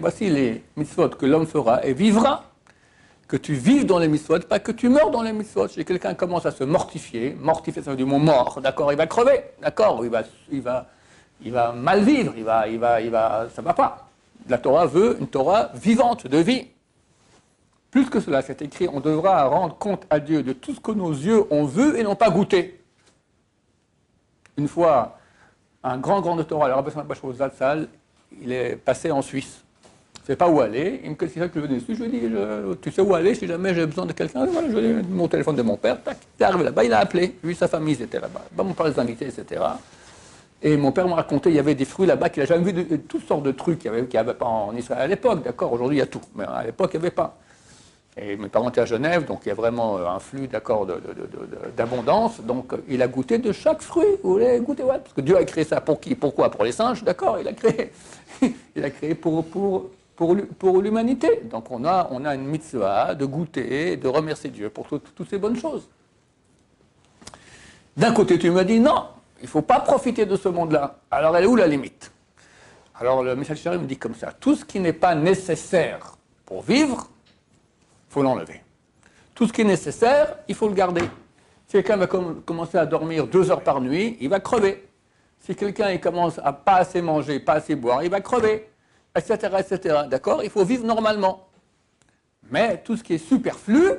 Voici 0.00 0.28
les 0.28 0.64
mitzvot 0.76 1.08
que 1.10 1.26
l'homme 1.26 1.46
fera 1.46 1.84
et 1.84 1.92
vivra. 1.92 2.44
Que 3.28 3.36
tu 3.36 3.54
vives 3.54 3.86
dans 3.86 4.00
les 4.00 4.08
mitzvot, 4.08 4.40
pas 4.40 4.58
que 4.58 4.72
tu 4.72 4.88
meurs 4.88 5.10
dans 5.10 5.22
les 5.22 5.32
mitzvot. 5.32 5.68
Si 5.68 5.84
quelqu'un 5.84 6.14
commence 6.14 6.46
à 6.46 6.50
se 6.50 6.64
mortifier, 6.64 7.36
mortifier, 7.40 7.80
ça 7.80 7.92
veut 7.92 7.96
dire 7.96 8.08
mot 8.08 8.18
mort, 8.18 8.60
d'accord, 8.60 8.92
il 8.92 8.98
va 8.98 9.06
crever, 9.06 9.44
d'accord, 9.62 10.04
il 10.04 10.10
va, 10.10 10.22
il, 10.50 10.60
va, 10.60 10.86
il 11.42 11.52
va 11.52 11.70
mal 11.72 12.02
vivre, 12.02 12.34
il 12.36 12.42
va, 12.44 12.66
il 12.66 12.80
va, 12.80 13.00
il 13.00 13.10
va, 13.10 13.46
ça 13.54 13.62
va 13.62 13.72
pas. 13.72 14.11
La 14.48 14.58
Torah 14.58 14.86
veut 14.86 15.16
une 15.20 15.26
Torah 15.26 15.70
vivante, 15.74 16.26
de 16.26 16.38
vie. 16.38 16.66
Plus 17.90 18.08
que 18.08 18.20
cela, 18.20 18.42
c'est 18.42 18.62
écrit, 18.62 18.88
on 18.90 19.00
devra 19.00 19.44
rendre 19.44 19.76
compte 19.76 20.04
à 20.08 20.18
Dieu 20.18 20.42
de 20.42 20.52
tout 20.52 20.74
ce 20.74 20.80
que 20.80 20.92
nos 20.92 21.10
yeux 21.10 21.44
ont 21.50 21.66
vu 21.66 21.96
et 21.96 22.02
n'ont 22.02 22.16
pas 22.16 22.30
goûté. 22.30 22.80
Une 24.56 24.68
fois, 24.68 25.18
un 25.84 25.98
grand, 25.98 26.20
grand 26.20 26.36
doctorat, 26.36 26.68
le 26.68 26.74
Rabbi 26.74 26.90
Zatzal, 27.34 27.88
il 28.40 28.52
est 28.52 28.76
passé 28.76 29.10
en 29.10 29.20
Suisse. 29.20 29.62
Je 30.14 30.20
ne 30.22 30.26
sais 30.34 30.36
pas 30.36 30.48
où 30.48 30.60
aller. 30.60 31.00
Il 31.04 31.10
me 31.10 31.16
dit 31.16 31.38
ça 31.38 31.48
que 31.48 31.60
je 31.60 31.66
venais 31.66 31.80
dessus. 31.80 31.96
Je 31.96 32.04
lui 32.04 32.20
dis 32.20 32.80
Tu 32.80 32.92
sais 32.92 33.02
où 33.02 33.12
aller 33.12 33.34
si 33.34 33.46
jamais 33.46 33.74
j'ai 33.74 33.84
besoin 33.84 34.06
de 34.06 34.12
quelqu'un 34.12 34.46
Je 34.46 34.78
lui 34.78 34.86
ai 34.86 35.02
mon 35.02 35.26
téléphone 35.26 35.56
de 35.56 35.62
mon 35.62 35.76
père. 35.76 36.00
Tac, 36.00 36.16
il 36.38 36.42
est 36.42 36.46
arrivé 36.46 36.64
là-bas, 36.64 36.84
il 36.84 36.92
a 36.92 37.00
appelé. 37.00 37.36
Lui, 37.42 37.56
sa 37.56 37.66
famille, 37.66 37.96
ils 37.98 38.02
étaient 38.02 38.20
là-bas. 38.20 38.42
mon 38.56 38.72
père 38.72 38.86
les 38.86 38.98
invités, 39.00 39.26
etc. 39.26 39.60
Et 40.62 40.76
mon 40.76 40.92
père 40.92 41.08
m'a 41.08 41.16
raconté 41.16 41.50
il 41.50 41.56
y 41.56 41.58
avait 41.58 41.74
des 41.74 41.84
fruits 41.84 42.06
là-bas 42.06 42.28
qu'il 42.28 42.42
n'a 42.42 42.46
jamais 42.46 42.72
vu, 42.72 42.84
de, 42.84 42.96
toutes 42.96 43.26
sortes 43.26 43.42
de 43.42 43.50
trucs 43.50 43.80
qu'il 43.80 43.90
n'y 43.90 44.16
avait, 44.16 44.34
pas 44.34 44.46
en 44.46 44.74
Israël 44.76 45.02
à 45.02 45.06
l'époque. 45.08 45.42
D'accord 45.42 45.72
Aujourd'hui, 45.72 45.96
il 45.96 46.00
y 46.00 46.02
a 46.02 46.06
tout. 46.06 46.20
Mais 46.36 46.44
à 46.44 46.62
l'époque, 46.64 46.90
il 46.94 47.00
n'y 47.00 47.06
avait 47.06 47.14
pas. 47.14 47.36
Et 48.16 48.36
mes 48.36 48.48
parents 48.48 48.68
étaient 48.68 48.82
à 48.82 48.84
Genève, 48.84 49.24
donc 49.24 49.40
il 49.44 49.48
y 49.48 49.52
a 49.52 49.54
vraiment 49.54 49.96
euh, 49.96 50.06
un 50.06 50.18
flux 50.18 50.46
d'accord 50.46 50.86
d'abondance. 51.76 52.42
Donc 52.42 52.72
il 52.88 53.00
a 53.02 53.08
goûté 53.08 53.38
de 53.38 53.50
chaque 53.52 53.80
fruit. 53.80 54.06
Vous 54.22 54.32
voulez 54.32 54.60
goûter 54.60 54.82
ouais, 54.82 54.98
Parce 54.98 55.14
que 55.14 55.22
Dieu 55.22 55.36
a 55.36 55.44
créé 55.44 55.64
ça 55.64 55.80
pour 55.80 55.98
qui 55.98 56.14
Pourquoi 56.14 56.50
Pour 56.50 56.64
les 56.64 56.72
singes, 56.72 57.02
d'accord 57.02 57.38
Il 57.40 57.48
a 57.48 57.54
créé. 57.54 57.90
il 58.76 58.84
a 58.84 58.90
créé 58.90 59.14
pour, 59.14 59.44
pour, 59.46 59.90
pour, 60.14 60.36
pour 60.58 60.82
l'humanité. 60.82 61.40
Donc 61.44 61.70
on 61.70 61.84
a, 61.86 62.08
on 62.12 62.24
a 62.26 62.34
une 62.34 62.44
mitzvah 62.44 63.14
de 63.14 63.24
goûter, 63.24 63.96
de 63.96 64.08
remercier 64.08 64.50
Dieu 64.50 64.68
pour 64.68 64.86
toutes 64.86 65.30
ces 65.30 65.38
bonnes 65.38 65.56
choses. 65.56 65.88
D'un 67.96 68.12
côté, 68.12 68.38
tu 68.38 68.50
me 68.50 68.62
dis 68.64 68.78
non, 68.78 69.04
il 69.42 69.46
ne 69.46 69.50
faut 69.50 69.62
pas 69.62 69.80
profiter 69.80 70.24
de 70.24 70.36
ce 70.36 70.48
monde-là. 70.48 71.00
Alors 71.10 71.36
elle 71.36 71.44
est 71.44 71.48
où 71.48 71.56
la 71.56 71.66
limite? 71.66 72.12
Alors 72.94 73.24
le 73.24 73.34
Michel 73.34 73.56
Chéri 73.56 73.76
me 73.76 73.86
dit 73.86 73.98
comme 73.98 74.14
ça 74.14 74.32
tout 74.32 74.54
ce 74.54 74.64
qui 74.64 74.78
n'est 74.78 74.92
pas 74.92 75.16
nécessaire 75.16 76.16
pour 76.46 76.62
vivre, 76.62 77.08
faut 78.08 78.22
l'enlever. 78.22 78.62
Tout 79.34 79.48
ce 79.48 79.52
qui 79.52 79.62
est 79.62 79.64
nécessaire, 79.64 80.36
il 80.46 80.54
faut 80.54 80.68
le 80.68 80.74
garder. 80.74 81.02
Si 81.66 81.72
quelqu'un 81.72 81.96
va 81.96 82.06
commencer 82.06 82.78
à 82.78 82.86
dormir 82.86 83.26
deux 83.26 83.50
heures 83.50 83.64
par 83.64 83.80
nuit, 83.80 84.16
il 84.20 84.28
va 84.28 84.38
crever. 84.38 84.88
Si 85.40 85.56
quelqu'un 85.56 85.96
commence 85.98 86.38
à 86.38 86.52
pas 86.52 86.76
assez 86.76 87.02
manger, 87.02 87.40
pas 87.40 87.54
assez 87.54 87.74
boire, 87.74 88.04
il 88.04 88.10
va 88.10 88.20
crever, 88.20 88.68
etc., 89.16 89.56
etc. 89.58 90.02
D'accord? 90.08 90.44
Il 90.44 90.50
faut 90.50 90.64
vivre 90.64 90.84
normalement. 90.84 91.48
Mais 92.50 92.80
tout 92.82 92.96
ce 92.96 93.02
qui 93.02 93.14
est 93.14 93.18
superflu, 93.18 93.90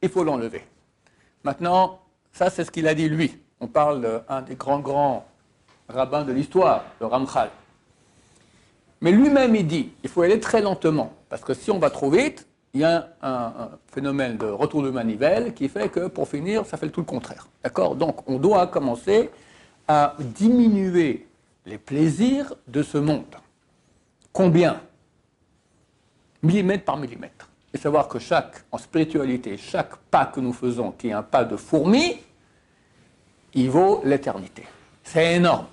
il 0.00 0.08
faut 0.08 0.22
l'enlever. 0.22 0.62
Maintenant, 1.42 2.00
ça 2.30 2.48
c'est 2.48 2.62
ce 2.62 2.70
qu'il 2.70 2.86
a 2.86 2.94
dit 2.94 3.08
lui. 3.08 3.42
On 3.60 3.66
parle 3.66 4.22
d'un 4.28 4.42
des 4.42 4.54
grands 4.54 4.80
grands 4.80 5.26
rabbins 5.88 6.24
de 6.24 6.32
l'histoire, 6.32 6.84
le 7.00 7.06
Ramchal. 7.06 7.50
Mais 9.00 9.12
lui-même 9.12 9.54
il 9.54 9.66
dit, 9.66 9.92
il 10.02 10.10
faut 10.10 10.22
aller 10.22 10.40
très 10.40 10.60
lentement, 10.60 11.12
parce 11.28 11.42
que 11.42 11.54
si 11.54 11.70
on 11.70 11.78
va 11.78 11.90
trop 11.90 12.10
vite, 12.10 12.46
il 12.74 12.80
y 12.80 12.84
a 12.84 13.08
un, 13.22 13.70
phénomène 13.88 14.36
de 14.36 14.46
retour 14.46 14.82
de 14.82 14.90
manivelle 14.90 15.54
qui 15.54 15.68
fait 15.68 15.88
que, 15.88 16.06
pour 16.08 16.28
finir, 16.28 16.66
ça 16.66 16.76
fait 16.76 16.88
tout 16.90 17.00
le 17.00 17.06
contraire. 17.06 17.48
D'accord? 17.64 17.96
Donc, 17.96 18.28
on 18.28 18.38
doit 18.38 18.66
commencer 18.66 19.30
à 19.86 20.14
diminuer 20.18 21.26
les 21.64 21.78
plaisirs 21.78 22.54
de 22.66 22.82
ce 22.82 22.98
monde. 22.98 23.24
Combien? 24.32 24.80
Millimètre 26.42 26.84
par 26.84 26.98
millimètre. 26.98 27.48
Et 27.72 27.78
savoir 27.78 28.06
que 28.08 28.18
chaque, 28.18 28.64
en 28.70 28.78
spiritualité, 28.78 29.56
chaque 29.56 29.96
pas 29.96 30.26
que 30.26 30.40
nous 30.40 30.52
faisons, 30.52 30.92
qui 30.92 31.08
est 31.08 31.12
un 31.12 31.22
pas 31.22 31.44
de 31.44 31.56
fourmi, 31.56 32.18
il 33.54 33.70
vaut 33.70 34.02
l'éternité. 34.04 34.64
C'est 35.04 35.34
énorme. 35.34 35.66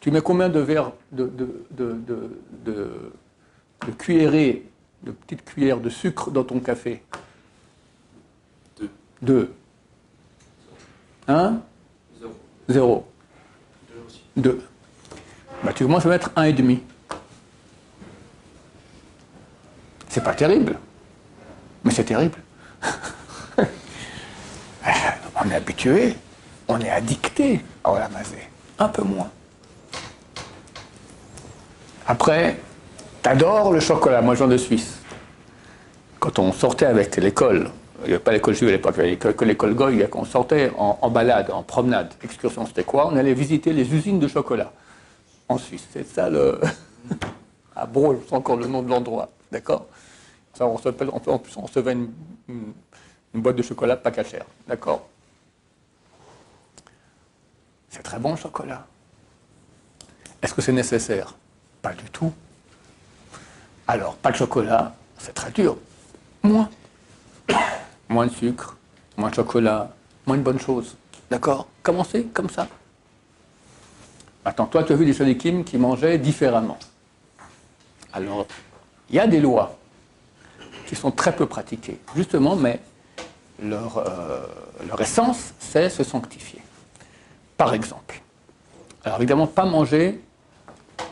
Tu 0.00 0.10
mets 0.10 0.22
combien 0.22 0.48
de 0.48 0.60
verres 0.60 0.92
de, 1.12 1.26
de, 1.26 1.66
de, 1.70 3.12
de 3.86 3.92
cuillerée 3.98 4.64
de 5.02 5.12
petites 5.12 5.44
cuillères 5.44 5.80
de 5.80 5.88
sucre 5.88 6.30
dans 6.30 6.44
ton 6.44 6.60
café? 6.60 7.02
2. 9.22 9.52
1 11.28 11.60
0. 12.68 13.06
2. 14.36 14.62
Bah, 15.62 15.72
tu 15.74 15.84
commences 15.84 16.06
à 16.06 16.08
mettre 16.08 16.30
1,5. 16.30 16.78
C'est 20.08 20.24
pas 20.24 20.34
terrible, 20.34 20.78
mais 21.84 21.90
c'est 21.92 22.04
terrible. 22.04 22.38
on 24.78 25.50
est 25.50 25.54
habitué, 25.54 26.16
on 26.70 26.80
est 26.80 26.90
addicté 26.90 27.60
à 27.84 27.98
la 27.98 28.08
masée. 28.08 28.48
Un 28.78 28.88
peu 28.88 29.02
moins. 29.02 29.28
Après, 32.06 32.58
t'adores 33.22 33.72
le 33.72 33.80
chocolat, 33.80 34.22
moi 34.22 34.34
je 34.34 34.44
viens 34.44 34.52
de 34.52 34.56
Suisse. 34.56 34.98
Quand 36.18 36.38
on 36.38 36.52
sortait 36.52 36.86
avec 36.86 37.16
l'école, 37.16 37.70
il 38.02 38.08
n'y 38.08 38.14
avait 38.14 38.22
pas 38.22 38.32
l'école 38.32 38.54
juive 38.54 38.68
à 38.68 38.72
l'époque, 38.72 38.94
il 38.98 39.04
n'y 39.04 39.08
avait 39.10 39.34
que 39.34 39.44
l'école 39.44 39.74
Goy, 39.74 40.06
quand 40.10 40.20
on 40.20 40.24
sortait 40.24 40.70
en, 40.76 41.10
balade, 41.10 41.50
en 41.50 41.62
promenade, 41.62 42.14
excursion, 42.22 42.66
c'était 42.66 42.84
quoi? 42.84 43.08
On 43.08 43.16
allait 43.16 43.34
visiter 43.34 43.72
les 43.72 43.94
usines 43.94 44.18
de 44.18 44.28
chocolat 44.28 44.72
en 45.48 45.58
Suisse. 45.58 45.86
C'est 45.92 46.06
ça 46.06 46.30
le. 46.30 46.60
à 47.76 47.86
Brol, 47.86 48.18
c'est 48.28 48.34
encore 48.34 48.56
le 48.56 48.66
nom 48.66 48.82
de 48.82 48.88
l'endroit, 48.88 49.30
d'accord? 49.50 49.86
On 50.60 50.64
on, 50.66 51.40
on 51.56 51.60
recevait 51.62 51.92
une, 51.92 52.10
une, 52.48 53.40
boîte 53.40 53.56
de 53.56 53.62
chocolat 53.62 53.96
pas 53.96 54.10
cachère. 54.10 54.44
D'accord? 54.68 55.08
C'est 57.90 58.02
très 58.02 58.18
bon 58.18 58.30
le 58.30 58.36
chocolat. 58.36 58.86
Est-ce 60.40 60.54
que 60.54 60.62
c'est 60.62 60.72
nécessaire? 60.72 61.34
Pas 61.82 61.92
du 61.92 62.04
tout. 62.04 62.32
Alors, 63.88 64.14
pas 64.14 64.30
de 64.30 64.36
chocolat, 64.36 64.94
c'est 65.18 65.34
très 65.34 65.50
dur. 65.50 65.76
Moins. 66.42 66.70
Moins 68.08 68.26
de 68.26 68.32
sucre, 68.32 68.76
moins 69.16 69.30
de 69.30 69.34
chocolat, 69.36 69.94
moins 70.26 70.36
de 70.36 70.42
bonnes 70.42 70.58
choses. 70.58 70.96
D'accord? 71.30 71.68
Commencez 71.80 72.24
comme 72.24 72.50
ça. 72.50 72.66
Attends, 74.44 74.66
toi, 74.66 74.82
tu 74.82 74.92
as 74.92 74.96
vu 74.96 75.06
des 75.06 75.12
sadikim 75.12 75.62
qui 75.62 75.78
mangeaient 75.78 76.18
différemment. 76.18 76.78
Alors, 78.12 78.46
il 79.10 79.14
y 79.14 79.20
a 79.20 79.28
des 79.28 79.38
lois 79.38 79.76
qui 80.86 80.96
sont 80.96 81.12
très 81.12 81.36
peu 81.36 81.46
pratiquées, 81.46 82.00
justement, 82.16 82.56
mais 82.56 82.80
leur, 83.62 83.98
euh, 83.98 84.40
leur 84.88 85.00
essence, 85.00 85.54
c'est 85.60 85.88
se 85.88 86.02
sanctifier. 86.02 86.60
Par 87.60 87.74
exemple, 87.74 88.22
alors 89.04 89.18
évidemment, 89.18 89.46
pas 89.46 89.66
manger 89.66 90.18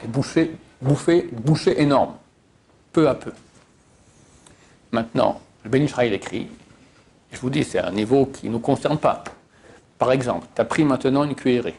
et 0.02 0.06
bouffer, 0.06 0.50
boucher 0.80 1.82
énorme, 1.82 2.14
peu 2.90 3.06
à 3.06 3.14
peu. 3.14 3.34
Maintenant, 4.90 5.42
le 5.62 5.68
Ben 5.68 5.82
Israël 5.82 6.14
écrit, 6.14 6.48
je 7.30 7.38
vous 7.38 7.50
dis, 7.50 7.64
c'est 7.64 7.80
un 7.80 7.90
niveau 7.90 8.24
qui 8.24 8.46
ne 8.46 8.52
nous 8.52 8.60
concerne 8.60 8.96
pas. 8.96 9.24
Par 9.98 10.10
exemple, 10.10 10.46
tu 10.54 10.62
as 10.62 10.64
pris 10.64 10.84
maintenant 10.84 11.22
une 11.24 11.34
cuillerée, 11.34 11.76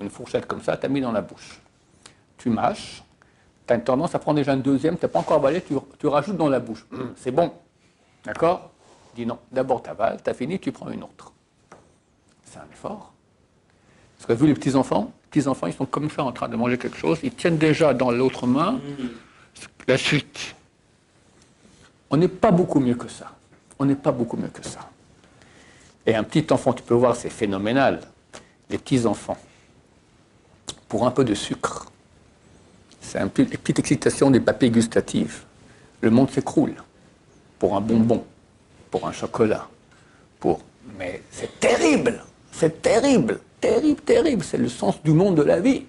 une 0.00 0.08
fourchette 0.08 0.46
comme 0.46 0.62
ça, 0.62 0.78
tu 0.78 0.86
as 0.86 0.88
mis 0.88 1.02
dans 1.02 1.12
la 1.12 1.20
bouche. 1.20 1.60
Tu 2.38 2.48
mâches, 2.48 3.02
tu 3.66 3.74
as 3.74 3.76
une 3.76 3.84
tendance 3.84 4.14
à 4.14 4.18
prendre 4.18 4.38
déjà 4.38 4.54
une 4.54 4.62
deuxième, 4.62 4.96
tu 4.96 5.04
n'as 5.04 5.10
pas 5.10 5.18
encore 5.18 5.36
avalé, 5.36 5.62
tu, 5.62 6.06
rajoutes 6.06 6.38
dans 6.38 6.48
la 6.48 6.60
bouche. 6.60 6.86
Hum, 6.90 7.12
c'est 7.18 7.32
bon. 7.32 7.52
D'accord? 8.24 8.70
Dis 9.14 9.26
non. 9.26 9.38
D'abord, 9.52 9.82
tu 9.82 9.90
avales, 9.90 10.22
tu 10.24 10.30
as 10.30 10.32
fini, 10.32 10.58
tu 10.58 10.72
prends 10.72 10.88
une 10.88 11.02
autre. 11.02 11.34
C'est 12.46 12.60
un 12.60 12.66
effort. 12.72 13.12
Parce 14.20 14.38
que 14.38 14.44
vu 14.44 14.48
les 14.48 14.54
petits-enfants, 14.54 15.12
les 15.24 15.28
petits-enfants, 15.30 15.66
ils 15.66 15.72
sont 15.72 15.86
comme 15.86 16.10
ça 16.10 16.24
en 16.24 16.32
train 16.32 16.48
de 16.48 16.56
manger 16.56 16.76
quelque 16.76 16.98
chose, 16.98 17.18
ils 17.22 17.32
tiennent 17.32 17.56
déjà 17.56 17.94
dans 17.94 18.10
l'autre 18.10 18.46
main 18.46 18.78
la 19.88 19.96
suite. 19.96 20.54
On 22.10 22.16
n'est 22.16 22.28
pas 22.28 22.50
beaucoup 22.50 22.80
mieux 22.80 22.94
que 22.94 23.08
ça. 23.08 23.32
On 23.78 23.84
n'est 23.84 23.94
pas 23.94 24.12
beaucoup 24.12 24.36
mieux 24.36 24.48
que 24.48 24.64
ça. 24.66 24.90
Et 26.06 26.14
un 26.14 26.22
petit 26.22 26.46
enfant, 26.52 26.72
tu 26.72 26.82
peux 26.82 26.94
voir, 26.94 27.16
c'est 27.16 27.30
phénoménal. 27.30 28.00
Les 28.68 28.78
petits-enfants, 28.78 29.38
pour 30.88 31.06
un 31.06 31.10
peu 31.10 31.24
de 31.24 31.34
sucre, 31.34 31.90
c'est 33.00 33.18
une 33.18 33.30
petite 33.30 33.78
excitation 33.78 34.30
des 34.30 34.40
papilles 34.40 34.70
gustatives. 34.70 35.44
Le 36.00 36.10
monde 36.10 36.30
s'écroule 36.30 36.74
pour 37.58 37.76
un 37.76 37.80
bonbon, 37.80 38.24
pour 38.90 39.06
un 39.08 39.12
chocolat, 39.12 39.66
pour. 40.38 40.60
Mais 40.98 41.22
c'est 41.30 41.58
terrible, 41.58 42.22
c'est 42.52 42.82
terrible, 42.82 43.40
terrible, 43.60 44.00
terrible. 44.00 44.44
C'est 44.44 44.58
le 44.58 44.68
sens 44.68 45.02
du 45.02 45.12
monde 45.12 45.36
de 45.36 45.42
la 45.42 45.60
vie. 45.60 45.84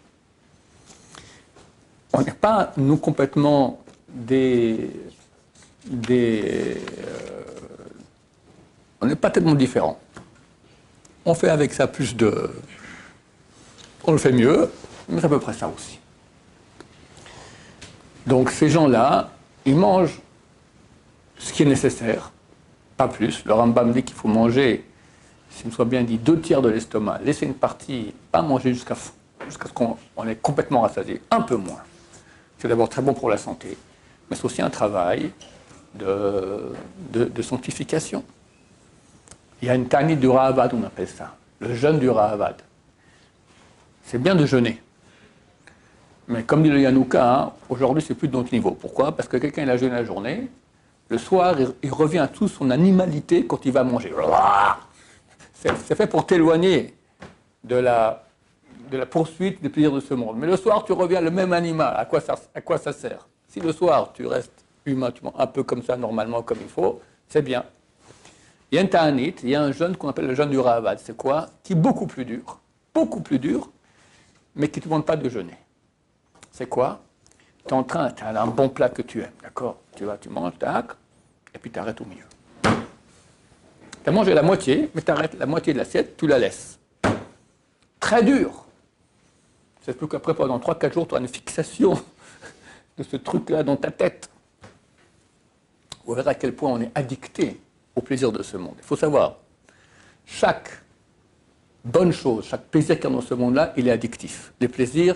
On 2.14 2.22
n'est 2.22 2.32
pas, 2.32 2.74
nous, 2.78 2.98
complètement 2.98 3.80
des. 4.10 4.90
des 5.86 6.78
euh, 7.00 7.44
on 9.00 9.06
n'est 9.06 9.16
pas 9.16 9.32
tellement 9.32 9.56
différents. 9.56 10.00
On 11.26 11.34
fait 11.34 11.50
avec 11.50 11.74
ça 11.74 11.88
plus 11.88 12.16
de. 12.16 12.52
On 14.04 14.12
le 14.12 14.18
fait 14.18 14.32
mieux, 14.32 14.70
mais 15.08 15.20
c'est 15.20 15.28
à 15.28 15.30
peu 15.30 15.40
près 15.40 15.54
ça 15.54 15.68
aussi. 15.68 16.00
Donc 18.26 18.52
ces 18.52 18.70
gens-là, 18.70 19.32
ils 19.66 19.76
mangent 19.76 20.20
ce 21.38 21.54
qui 21.54 21.64
est 21.64 21.68
nécessaire, 21.68 22.32
pas 22.98 23.08
plus. 23.08 23.44
Le 23.46 23.54
Rambam 23.54 23.92
dit 23.94 24.04
qu'il 24.04 24.16
faut 24.16 24.28
manger, 24.28 24.86
s'il 25.52 25.68
me 25.68 25.72
soit 25.72 25.86
bien 25.86 26.04
dit, 26.04 26.18
deux 26.18 26.40
tiers 26.40 26.62
de 26.62 26.70
l'estomac, 26.70 27.20
laisser 27.24 27.46
une 27.46 27.54
partie, 27.54 28.14
pas 28.32 28.42
manger 28.42 28.74
jusqu'à 28.74 28.96
jusqu'à 29.46 29.68
ce 29.68 29.74
qu'on 29.74 30.28
est 30.28 30.36
complètement 30.36 30.82
rassasié, 30.82 31.22
un 31.32 31.42
peu 31.42 31.56
moins. 31.56 31.82
C'est 32.58 32.68
d'abord 32.68 32.90
très 32.90 33.02
bon 33.02 33.14
pour 33.14 33.30
la 33.30 33.38
santé, 33.38 33.78
mais 34.30 34.36
c'est 34.36 34.46
aussi 34.46 34.62
un 34.62 34.70
travail 34.70 35.32
de, 35.96 37.42
sanctification. 37.42 38.24
Il 39.62 39.68
y 39.68 39.72
a 39.72 39.76
une 39.76 39.88
tanie 39.88 40.16
du 40.16 40.28
Rahavad, 40.28 40.74
on 40.74 40.84
appelle 40.84 41.08
ça, 41.08 41.36
le 41.60 41.74
jeûne 41.76 42.00
du 42.00 42.10
Rahavad. 42.10 42.56
C'est 44.04 44.22
bien 44.22 44.36
de 44.36 44.46
jeûner, 44.46 44.82
mais 46.28 46.44
comme 46.44 46.64
dit 46.64 46.70
le 46.70 46.80
Yanouka, 46.80 47.34
hein, 47.34 47.52
aujourd'hui 47.70 48.04
c'est 48.06 48.16
plus 48.16 48.28
de 48.28 48.36
notre 48.36 48.54
niveau. 48.54 48.72
Pourquoi? 48.72 49.16
Parce 49.16 49.28
que 49.28 49.38
quelqu'un 49.38 49.64
il 49.64 49.70
a 49.70 49.78
jeûné 49.78 49.92
la 49.92 50.04
journée, 50.04 50.50
le 51.10 51.18
soir 51.18 51.56
il, 51.84 51.92
revient 51.92 52.20
à 52.20 52.28
toute 52.28 52.52
son 52.52 52.70
animalité 52.70 53.46
quand 53.46 53.66
il 53.66 53.72
va 53.72 53.84
manger. 53.84 54.14
C'est 55.62 55.96
fait 55.96 56.08
pour 56.08 56.26
t'éloigner 56.26 56.96
de 57.64 57.76
la, 57.76 58.24
de 58.90 58.98
la 58.98 59.06
poursuite 59.06 59.62
des 59.62 59.70
plaisirs 59.70 59.92
de 59.92 60.00
ce 60.00 60.14
monde. 60.14 60.38
Mais 60.38 60.48
le 60.48 60.58
soir 60.58 60.84
tu 60.84 60.94
reviens 60.94 61.22
le 61.22 61.32
même 61.32 61.54
animal. 61.54 61.94
À 61.96 62.06
quoi 62.06 62.20
ça, 62.20 62.36
à 62.54 62.62
quoi 62.62 62.78
ça 62.78 62.94
sert? 62.94 63.28
Si 63.48 63.60
le 63.60 63.72
soir 63.72 64.12
tu 64.14 64.26
restes 64.26 64.66
humain, 64.86 65.12
un 65.38 65.48
peu 65.48 65.64
comme 65.64 65.84
ça 65.84 65.96
normalement 65.98 66.42
comme 66.42 66.60
il 66.62 66.70
faut, 66.70 67.00
c'est 67.28 67.42
bien. 67.42 67.64
Il 68.72 68.76
y 68.76 68.80
a 68.80 68.82
un 68.82 68.88
ta'anit, 68.88 69.36
il 69.44 69.50
y 69.50 69.56
a 69.56 69.62
un 69.62 69.72
jeûne 69.72 69.96
qu'on 69.98 70.10
appelle 70.10 70.28
le 70.28 70.36
jeûne 70.36 70.50
du 70.50 70.60
Rahavad. 70.60 70.98
C'est 71.00 71.16
quoi? 71.16 71.48
Qui 71.64 71.74
est 71.74 71.76
beaucoup 71.76 72.08
plus 72.08 72.26
dur, 72.26 72.60
beaucoup 72.94 73.22
plus 73.22 73.38
dur, 73.38 73.70
mais 74.56 74.70
qui 74.70 74.80
ne 74.80 74.84
te 74.84 74.88
demande 74.90 75.06
pas 75.06 75.18
de 75.18 75.30
jeûner 75.30 75.58
c'est 76.52 76.68
quoi? 76.68 77.02
Tu 77.66 77.70
es 77.70 77.74
en 77.74 77.84
train, 77.84 78.12
tu 78.12 78.24
as 78.24 78.42
un 78.42 78.48
bon 78.48 78.70
plat 78.70 78.90
que 78.90 79.02
tu 79.02 79.22
aimes, 79.22 79.32
d'accord? 79.42 79.78
Tu 79.96 80.06
vas, 80.06 80.18
tu 80.18 80.30
manges, 80.30 80.58
tac, 80.60 80.92
et 81.56 81.60
puis 81.60 81.72
tu 81.72 81.80
arrêtes 81.80 82.02
au 82.02 82.06
milieu. 82.06 82.26
Tu 84.04 84.10
as 84.10 84.12
mangé 84.12 84.34
la 84.34 84.42
moitié, 84.42 84.90
mais 84.96 85.02
tu 85.02 85.12
arrêtes 85.12 85.38
la 85.38 85.46
moitié 85.46 85.74
de 85.74 85.78
l'assiette, 85.78 86.18
tu 86.18 86.28
la 86.28 86.40
laisses. 86.40 86.80
Très 88.00 88.24
dur. 88.24 88.66
C'est 89.84 89.96
plus 89.96 90.08
qu'après, 90.08 90.34
pendant 90.34 90.60
3-4 90.60 90.94
jours, 90.94 91.08
tu 91.08 91.16
as 91.16 91.20
une 91.20 91.28
fixation 91.28 91.94
de 92.98 93.04
ce 93.04 93.18
truc-là 93.18 93.64
dans 93.64 93.76
ta 93.76 93.92
tête. 93.92 94.30
Vous 96.06 96.14
verrez 96.16 96.32
à 96.32 96.36
quel 96.36 96.54
point 96.54 96.72
on 96.72 96.82
est 96.82 96.92
addicté 96.96 97.60
au 97.96 98.02
plaisir 98.02 98.32
de 98.32 98.42
ce 98.42 98.58
monde. 98.58 98.76
Il 98.78 98.84
faut 98.84 98.96
savoir, 98.96 99.38
chaque 100.26 100.70
bonne 101.84 102.12
chose, 102.12 102.46
chaque 102.46 102.66
plaisir 102.66 102.96
qu'il 102.96 103.10
y 103.10 103.14
a 103.14 103.16
dans 103.16 103.22
ce 103.22 103.34
monde-là, 103.34 103.74
il 103.78 103.88
est 103.88 103.92
addictif. 103.92 104.54
Les 104.60 104.68
plaisirs, 104.68 105.16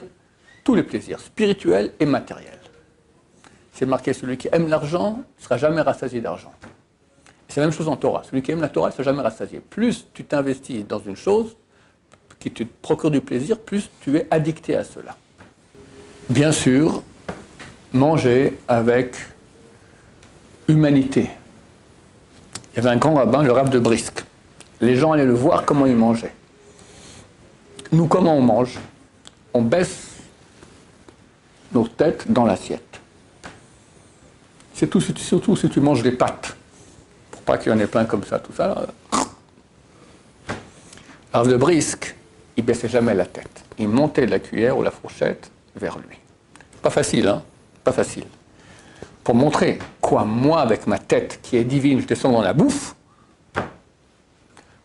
tous 0.64 0.76
les 0.76 0.84
plaisirs, 0.84 1.20
spirituels 1.20 1.94
et 2.00 2.06
matériels. 2.06 2.60
C'est 3.74 3.86
marqué 3.86 4.14
celui 4.14 4.38
qui 4.38 4.48
aime 4.52 4.68
l'argent 4.68 5.24
ne 5.38 5.44
sera 5.44 5.58
jamais 5.58 5.82
rassasié 5.82 6.22
d'argent. 6.22 6.54
C'est 7.56 7.62
la 7.62 7.68
même 7.68 7.74
chose 7.74 7.88
en 7.88 7.96
Torah. 7.96 8.22
Celui 8.30 8.42
qui 8.42 8.52
aime 8.52 8.60
la 8.60 8.68
Torah 8.68 8.90
ne 8.90 8.92
sera 8.92 9.04
jamais 9.04 9.22
rassasié. 9.22 9.62
Plus 9.62 10.08
tu 10.14 10.26
t'investis 10.26 10.86
dans 10.86 11.00
une 11.00 11.16
chose 11.16 11.56
qui 12.38 12.52
te 12.52 12.64
procure 12.82 13.10
du 13.10 13.22
plaisir, 13.22 13.58
plus 13.58 13.90
tu 14.02 14.18
es 14.18 14.28
addicté 14.30 14.76
à 14.76 14.84
cela. 14.84 15.16
Bien 16.30 16.52
sûr, 16.52 17.02
manger 17.94 18.58
avec 18.68 19.16
humanité. 20.68 21.30
Il 22.74 22.76
y 22.76 22.80
avait 22.80 22.90
un 22.90 22.98
grand 22.98 23.14
rabbin, 23.14 23.42
le 23.42 23.54
rabbin 23.54 23.70
de 23.70 23.80
Brisque. 23.80 24.26
Les 24.82 24.98
gens 24.98 25.14
allaient 25.14 25.24
le 25.24 25.34
voir 25.34 25.64
comment 25.64 25.86
il 25.86 25.96
mangeait. 25.96 26.34
Nous, 27.94 28.08
comment 28.08 28.36
on 28.36 28.42
mange? 28.42 28.78
On 29.54 29.62
baisse 29.62 30.10
nos 31.72 31.88
têtes 31.88 32.30
dans 32.30 32.44
l'assiette. 32.44 33.00
C'est 34.74 34.88
tout, 34.88 35.00
surtout 35.00 35.56
si 35.56 35.70
tu 35.70 35.80
manges 35.80 36.04
des 36.04 36.12
pâtes, 36.12 36.58
pas 37.46 37.58
qu'il 37.58 37.72
y 37.72 37.76
en 37.76 37.80
ait 37.80 37.88
plein 37.88 38.06
comme 38.06 38.24
ça, 38.24 38.40
tout 38.40 38.54
ça. 38.54 38.88
Alors 41.32 41.46
le 41.46 41.58
brisque, 41.58 42.16
il 42.58 42.66
baissait 42.66 42.90
jamais 42.90 43.14
la 43.14 43.26
tête. 43.26 43.64
Il 43.78 43.90
montait 43.90 44.26
la 44.26 44.40
cuillère 44.40 44.78
ou 44.78 44.84
la 44.84 44.92
fourchette 44.92 45.52
vers 45.76 45.98
lui. 46.00 46.18
Pas 46.82 46.90
facile, 46.90 47.28
hein 47.28 47.44
Pas 47.84 47.92
facile. 47.92 48.26
Pour 49.24 49.36
montrer 49.36 49.80
quoi, 50.02 50.24
moi, 50.24 50.62
avec 50.62 50.88
ma 50.88 51.00
tête 51.00 51.40
qui 51.42 51.58
est 51.58 51.64
divine, 51.64 52.00
je 52.00 52.06
descends 52.06 52.32
dans 52.32 52.42
la 52.42 52.54
bouffe, 52.54 52.96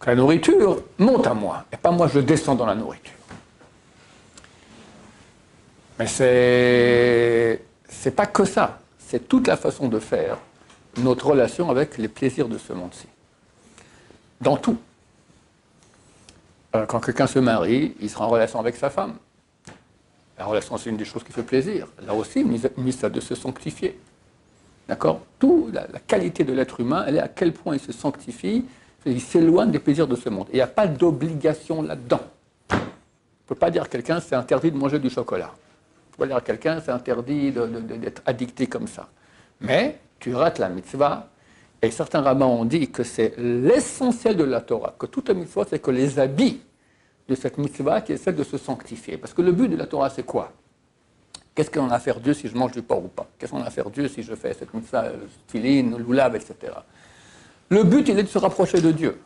que 0.00 0.06
la 0.06 0.14
nourriture 0.14 0.82
monte 0.98 1.26
à 1.26 1.34
moi, 1.34 1.64
et 1.72 1.76
pas 1.76 1.90
moi 1.90 2.08
je 2.12 2.20
descends 2.20 2.54
dans 2.54 2.64
la 2.66 2.74
nourriture. 2.74 3.12
Mais 5.98 6.06
c'est 6.06 7.62
c'est 7.86 8.16
pas 8.16 8.24
que 8.26 8.46
ça, 8.46 8.80
c'est 8.98 9.28
toute 9.28 9.46
la 9.46 9.58
façon 9.58 9.88
de 9.88 9.98
faire 9.98 10.38
notre 10.98 11.26
relation 11.26 11.70
avec 11.70 11.98
les 11.98 12.08
plaisirs 12.08 12.48
de 12.48 12.58
ce 12.58 12.72
monde-ci. 12.72 13.06
Dans 14.40 14.56
tout. 14.56 14.78
Euh, 16.74 16.86
quand 16.86 17.00
quelqu'un 17.00 17.26
se 17.26 17.38
marie, 17.38 17.94
il 18.00 18.08
sera 18.08 18.26
en 18.26 18.28
relation 18.28 18.60
avec 18.60 18.76
sa 18.76 18.90
femme. 18.90 19.14
La 20.38 20.46
relation, 20.46 20.78
c'est 20.78 20.90
une 20.90 20.96
des 20.96 21.04
choses 21.04 21.22
qui 21.22 21.32
fait 21.32 21.42
plaisir. 21.42 21.88
Là 22.06 22.14
aussi, 22.14 22.40
il 22.44 22.92
ça 22.92 23.10
de 23.10 23.20
se 23.20 23.34
sanctifier. 23.34 23.98
D'accord? 24.88 25.20
Tout, 25.38 25.68
la, 25.72 25.86
qualité 26.06 26.44
de 26.44 26.52
l'être 26.52 26.80
humain, 26.80 27.04
elle 27.06 27.16
est 27.16 27.20
à 27.20 27.28
quel 27.28 27.52
point 27.52 27.74
il 27.74 27.80
se 27.80 27.92
sanctifie, 27.92 28.64
il 29.06 29.20
s'éloigne 29.20 29.70
des 29.70 29.78
plaisirs 29.78 30.08
de 30.08 30.16
ce 30.16 30.28
monde. 30.28 30.46
il 30.50 30.56
n'y 30.56 30.60
a 30.60 30.66
pas 30.66 30.86
d'obligation 30.86 31.82
là-dedans. 31.82 32.20
On 32.70 32.74
ne 32.74 32.80
peut 33.46 33.54
pas 33.54 33.70
dire 33.70 33.82
à 33.82 33.86
quelqu'un, 33.86 34.20
c'est 34.20 34.34
interdit 34.34 34.70
de 34.70 34.76
manger 34.76 34.98
du 34.98 35.10
chocolat. 35.10 35.50
On 35.52 35.54
ne 35.54 36.12
peut 36.12 36.18
pas 36.18 36.26
dire 36.26 36.36
à 36.36 36.40
quelqu'un, 36.40 36.80
c'est 36.80 36.90
interdit 36.90 37.52
d'être 37.52 38.22
addicté 38.26 38.66
comme 38.66 38.86
ça. 38.86 39.08
Mais 39.60 39.98
tu 40.20 40.34
rates 40.34 40.58
la 40.58 40.68
mitzvah, 40.68 41.28
et 41.82 41.90
certains 41.90 42.20
rabbins 42.20 42.46
ont 42.46 42.66
dit 42.66 42.90
que 42.90 43.02
c'est 43.02 43.34
l'essentiel 43.38 44.36
de 44.36 44.44
la 44.44 44.60
Torah, 44.60 44.94
que 44.98 45.06
toute 45.06 45.28
la 45.28 45.34
mitzvah, 45.34 45.64
c'est 45.68 45.80
que 45.80 45.90
les 45.90 46.18
habits 46.18 46.60
de 47.26 47.34
cette 47.34 47.58
mitzvah 47.58 48.02
qui 48.02 48.12
essaie 48.12 48.32
de 48.32 48.44
se 48.44 48.58
sanctifier. 48.58 49.16
Parce 49.16 49.32
que 49.32 49.40
le 49.40 49.52
but 49.52 49.68
de 49.68 49.76
la 49.76 49.86
Torah, 49.86 50.10
c'est 50.10 50.24
quoi? 50.24 50.52
Qu'est-ce 51.54 51.70
qu'on 51.70 51.90
a 51.90 51.94
à 51.94 51.98
faire 51.98 52.20
Dieu 52.20 52.34
si 52.34 52.48
je 52.48 52.56
mange 52.56 52.72
du 52.72 52.82
porc 52.82 53.04
ou 53.04 53.08
pas? 53.08 53.26
Qu'est-ce 53.38 53.50
qu'on 53.50 53.62
a 53.62 53.66
à 53.66 53.70
faire 53.70 53.90
Dieu 53.90 54.08
si 54.08 54.22
je 54.22 54.34
fais 54.34 54.52
cette 54.52 54.72
mitzvah, 54.74 55.06
filine, 55.48 55.96
loulav, 55.96 56.36
etc. 56.36 56.54
Le 57.70 57.82
but, 57.82 58.08
il 58.08 58.18
est 58.18 58.22
de 58.24 58.28
se 58.28 58.38
rapprocher 58.38 58.80
de 58.80 58.92
Dieu. 58.92 59.20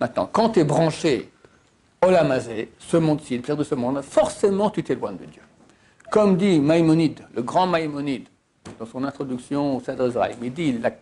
Maintenant, 0.00 0.28
quand 0.30 0.50
tu 0.50 0.60
es 0.60 0.64
branché 0.64 1.30
au 2.04 2.10
lamazé, 2.10 2.72
ce 2.78 2.96
monde-ci, 2.96 3.36
le 3.36 3.42
père 3.42 3.56
de 3.56 3.64
ce 3.64 3.74
monde, 3.74 4.02
forcément 4.02 4.70
tu 4.70 4.82
t'éloignes 4.82 5.18
de 5.18 5.26
Dieu. 5.26 5.42
Comme 6.10 6.36
dit 6.36 6.58
Maïmonide, 6.58 7.20
le 7.34 7.42
grand 7.42 7.66
Maïmonide, 7.66 8.26
dans 8.78 8.86
son 8.86 9.04
introduction 9.04 9.76
au 9.76 9.80
Sadr 9.80 10.10
il 10.42 10.52
dit 10.52 10.78
la 10.78 10.92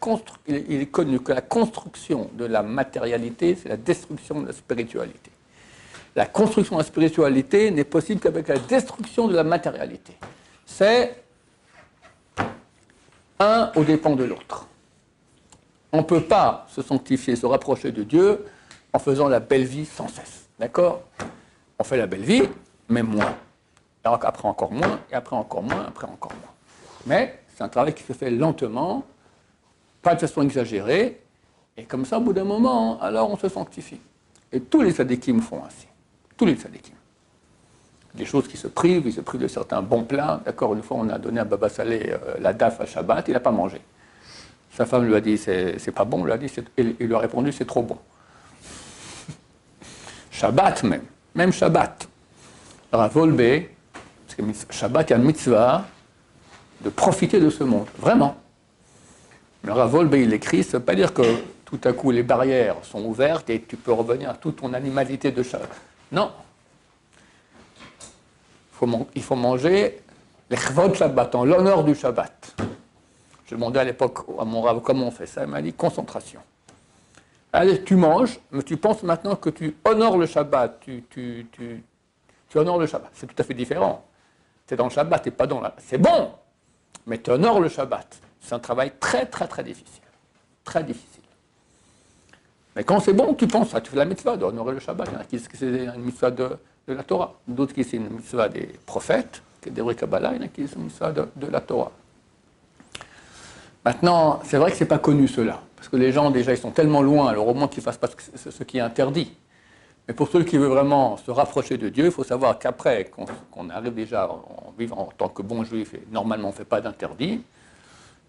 il 0.48 0.80
est 0.80 0.86
connu 0.86 1.20
que 1.20 1.32
la 1.32 1.40
construction 1.42 2.30
de 2.34 2.44
la 2.44 2.62
matérialité, 2.62 3.56
c'est 3.60 3.68
la 3.68 3.76
destruction 3.76 4.40
de 4.40 4.46
la 4.48 4.52
spiritualité. 4.52 5.30
La 6.16 6.26
construction 6.26 6.76
de 6.76 6.80
la 6.80 6.86
spiritualité 6.86 7.70
n'est 7.70 7.84
possible 7.84 8.20
qu'avec 8.20 8.48
la 8.48 8.58
destruction 8.58 9.28
de 9.28 9.36
la 9.36 9.44
matérialité. 9.44 10.14
C'est 10.66 11.22
un 13.38 13.70
au 13.74 13.84
dépend 13.84 14.16
de 14.16 14.24
l'autre. 14.24 14.66
On 15.92 15.98
ne 15.98 16.02
peut 16.02 16.22
pas 16.22 16.66
se 16.68 16.82
sanctifier, 16.82 17.36
se 17.36 17.46
rapprocher 17.46 17.92
de 17.92 18.02
Dieu 18.02 18.44
en 18.92 18.98
faisant 18.98 19.28
la 19.28 19.40
belle 19.40 19.64
vie 19.64 19.86
sans 19.86 20.08
cesse. 20.08 20.48
D'accord? 20.58 21.02
On 21.78 21.84
fait 21.84 21.96
la 21.96 22.06
belle 22.06 22.22
vie, 22.22 22.42
mais 22.88 23.02
moins. 23.02 23.34
après 24.04 24.48
encore 24.48 24.72
moins, 24.72 25.00
et 25.10 25.14
après 25.14 25.36
encore 25.36 25.62
moins, 25.62 25.86
après 25.86 26.06
encore 26.06 26.32
moins. 26.32 26.52
Mais 27.06 27.39
c'est 27.60 27.64
un 27.64 27.68
travail 27.68 27.92
qui 27.92 28.02
se 28.02 28.14
fait 28.14 28.30
lentement, 28.30 29.04
pas 30.00 30.14
de 30.14 30.20
façon 30.20 30.40
exagérée, 30.40 31.20
et 31.76 31.84
comme 31.84 32.06
ça, 32.06 32.16
au 32.16 32.22
bout 32.22 32.32
d'un 32.32 32.44
moment, 32.44 32.98
alors 33.02 33.30
on 33.30 33.36
se 33.36 33.50
sanctifie. 33.50 34.00
Et 34.50 34.60
tous 34.60 34.80
les 34.80 34.92
sadikim 34.92 35.42
font 35.42 35.62
ainsi. 35.62 35.86
Tous 36.38 36.46
les 36.46 36.56
sadikim. 36.56 36.94
Des 38.14 38.24
choses 38.24 38.48
qui 38.48 38.56
se 38.56 38.66
privent, 38.66 39.02
ils 39.04 39.12
se 39.12 39.20
privent 39.20 39.42
de 39.42 39.46
certains 39.46 39.82
bons 39.82 40.04
plats. 40.04 40.40
D'accord, 40.42 40.72
une 40.72 40.82
fois, 40.82 40.96
on 41.00 41.08
a 41.10 41.18
donné 41.18 41.40
à 41.40 41.44
Baba 41.44 41.68
Salé 41.68 42.08
euh, 42.10 42.36
la 42.40 42.54
daf 42.54 42.80
à 42.80 42.86
Shabbat, 42.86 43.28
il 43.28 43.34
n'a 43.34 43.40
pas 43.40 43.50
mangé. 43.50 43.78
Sa 44.72 44.86
femme 44.86 45.04
lui 45.04 45.14
a 45.14 45.20
dit 45.20 45.36
c'est 45.36 45.92
pas 45.94 46.06
bon, 46.06 46.26
il, 46.78 46.96
lui 46.98 47.14
a 47.14 47.18
répondu 47.18 47.52
c'est 47.52 47.66
trop 47.66 47.82
bon. 47.82 47.98
Shabbat 50.30 50.82
même, 50.84 51.04
même 51.34 51.52
Shabbat. 51.52 52.08
Que 52.90 53.62
Shabbat, 54.70 55.10
il 55.10 55.12
y 55.12 55.14
a 55.14 55.18
une 55.18 55.24
mitzvah 55.24 55.84
de 56.80 56.88
profiter 56.88 57.40
de 57.40 57.50
ce 57.50 57.64
monde, 57.64 57.86
vraiment. 57.98 58.36
Le 59.62 59.72
Ravolbe, 59.72 60.14
il 60.14 60.32
écrit, 60.32 60.64
ça 60.64 60.78
ne 60.78 60.78
veut 60.78 60.84
pas 60.84 60.94
dire 60.94 61.12
que 61.12 61.22
tout 61.70 61.80
à 61.84 61.92
coup 61.92 62.10
les 62.10 62.22
barrières 62.22 62.76
sont 62.82 63.04
ouvertes 63.04 63.48
et 63.50 63.62
tu 63.62 63.76
peux 63.76 63.92
revenir 63.92 64.30
à 64.30 64.34
toute 64.34 64.56
ton 64.56 64.72
animalité 64.72 65.30
de 65.30 65.42
Shabbat. 65.42 65.68
Non. 66.10 66.32
Il 69.14 69.22
faut, 69.22 69.36
manger 69.36 70.00
les 70.48 70.56
chvod 70.56 70.94
Shabbat, 70.94 71.34
en 71.34 71.44
l'honneur 71.44 71.84
du 71.84 71.94
Shabbat. 71.94 72.56
Je 73.44 73.54
demandais 73.54 73.80
à 73.80 73.84
l'époque 73.84 74.20
à 74.38 74.44
mon 74.44 74.62
Rav 74.62 74.80
comment 74.80 75.08
on 75.08 75.10
fait 75.10 75.26
ça. 75.26 75.42
Il 75.42 75.48
m'a 75.48 75.60
dit 75.60 75.74
concentration. 75.74 76.40
Allez, 77.52 77.82
tu 77.84 77.96
manges, 77.96 78.40
mais 78.50 78.62
tu 78.62 78.78
penses 78.78 79.02
maintenant 79.02 79.36
que 79.36 79.50
tu 79.50 79.76
honores 79.84 80.16
le 80.16 80.26
Shabbat. 80.26 80.80
Tu 81.10 81.44
honores 82.54 82.78
le 82.78 82.86
Shabbat. 82.86 83.10
C'est 83.12 83.26
tout 83.26 83.34
à 83.38 83.44
fait 83.44 83.54
différent. 83.54 84.04
C'est 84.66 84.76
dans 84.76 84.84
le 84.84 84.90
Shabbat 84.90 85.26
et 85.26 85.30
pas 85.30 85.46
dans 85.46 85.60
la. 85.60 85.74
C'est 85.78 85.98
bon, 85.98 86.30
mais 87.06 87.18
tu 87.18 87.30
honores 87.30 87.60
le 87.60 87.68
Shabbat. 87.68 88.20
C'est 88.40 88.54
un 88.54 88.58
travail 88.58 88.92
très, 88.98 89.26
très, 89.26 89.46
très 89.46 89.62
difficile. 89.62 90.02
Très 90.64 90.82
difficile. 90.82 91.22
Mais 92.76 92.84
quand 92.84 93.00
c'est 93.00 93.12
bon, 93.12 93.34
tu 93.34 93.46
penses, 93.46 93.74
ah, 93.74 93.80
tu 93.80 93.90
fais 93.90 93.96
la 93.96 94.04
mitzvah 94.04 94.36
d'honorer 94.36 94.74
le 94.74 94.80
Shabbat. 94.80 95.08
Il 95.10 95.14
y 95.14 95.16
en 95.16 95.20
a 95.20 95.24
qui 95.24 95.38
c'est 95.38 95.66
une 95.66 96.02
mitzvah 96.02 96.30
de, 96.30 96.50
la 96.86 97.02
Torah. 97.02 97.34
D'autres 97.46 97.74
qui 97.74 97.84
c'est 97.84 97.96
une 97.96 98.10
mitzvah 98.10 98.48
des 98.48 98.68
prophètes, 98.86 99.42
des 99.66 99.94
Kabbalah. 99.94 100.32
Il 100.32 100.38
y 100.38 100.40
en 100.40 100.46
a 100.46 100.48
qui 100.48 100.66
c'est 100.66 100.76
une 100.76 100.84
mitzvah 100.84 101.12
de, 101.12 101.46
la 101.50 101.60
Torah. 101.60 101.92
Maintenant, 103.84 104.40
c'est 104.44 104.58
vrai 104.58 104.70
que 104.70 104.76
ce 104.76 104.84
n'est 104.84 104.88
pas 104.88 104.98
connu 104.98 105.26
cela. 105.26 105.60
Parce 105.74 105.88
que 105.88 105.96
les 105.96 106.12
gens, 106.12 106.30
déjà, 106.30 106.52
ils 106.52 106.58
sont 106.58 106.70
tellement 106.70 107.02
loin, 107.02 107.28
alors 107.28 107.48
au 107.48 107.54
moins 107.54 107.66
qu'ils 107.66 107.80
ne 107.80 107.84
fassent 107.84 107.96
pas 107.96 108.08
ce 108.08 108.62
qui 108.64 108.76
est 108.76 108.82
interdit. 108.82 109.32
Mais 110.10 110.14
pour 110.14 110.28
ceux 110.28 110.42
qui 110.42 110.58
veulent 110.58 110.72
vraiment 110.72 111.16
se 111.18 111.30
rapprocher 111.30 111.78
de 111.78 111.88
Dieu, 111.88 112.06
il 112.06 112.10
faut 112.10 112.24
savoir 112.24 112.58
qu'après 112.58 113.12
qu'on 113.52 113.70
arrive 113.70 113.94
déjà 113.94 114.28
en 114.28 114.74
vivant 114.76 115.02
en 115.02 115.12
tant 115.16 115.28
que 115.28 115.40
bon 115.40 115.62
juif, 115.62 115.94
et 115.94 116.02
normalement 116.10 116.48
on 116.48 116.50
ne 116.50 116.56
fait 116.56 116.64
pas 116.64 116.80
d'interdit, 116.80 117.44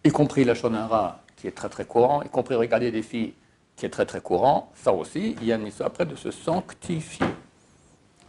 y 0.03 0.09
compris 0.11 0.43
la 0.43 0.53
shonara 0.53 1.21
qui 1.35 1.47
est 1.47 1.51
très 1.53 1.69
très 1.69 1.85
courant, 1.85 2.21
y 2.21 2.29
compris 2.29 2.53
regarder 2.53 2.91
des 2.91 3.01
filles 3.01 3.33
qui 3.75 3.87
est 3.87 3.89
très 3.89 4.05
très 4.05 4.21
courant, 4.21 4.69
ça 4.75 4.93
aussi, 4.93 5.35
il 5.41 5.47
y 5.47 5.51
a 5.51 5.55
une 5.55 5.63
mission 5.63 5.83
après 5.83 6.05
de 6.05 6.15
se 6.15 6.29
sanctifier. 6.29 7.25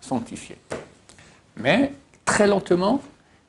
Sanctifier. 0.01 0.57
Mais 1.59 1.93
très 2.25 2.47
lentement 2.47 3.03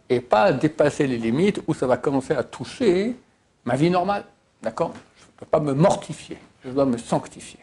et 0.10 0.20
pas 0.20 0.52
dépasser 0.52 1.08
les 1.08 1.18
limites 1.18 1.62
où 1.66 1.74
ça 1.74 1.88
va 1.88 1.96
commencer 1.96 2.34
à 2.34 2.44
toucher 2.44 3.16
ma 3.64 3.78
vie 3.78 3.90
normale. 3.90 4.26
D'accord? 4.62 4.92
Je 5.16 5.24
ne 5.24 5.38
peux 5.38 5.46
pas 5.46 5.62
me 5.62 5.72
mortifier, 5.72 6.40
je 6.66 6.72
dois 6.72 6.86
me 6.86 6.98
sanctifier. 6.98 7.62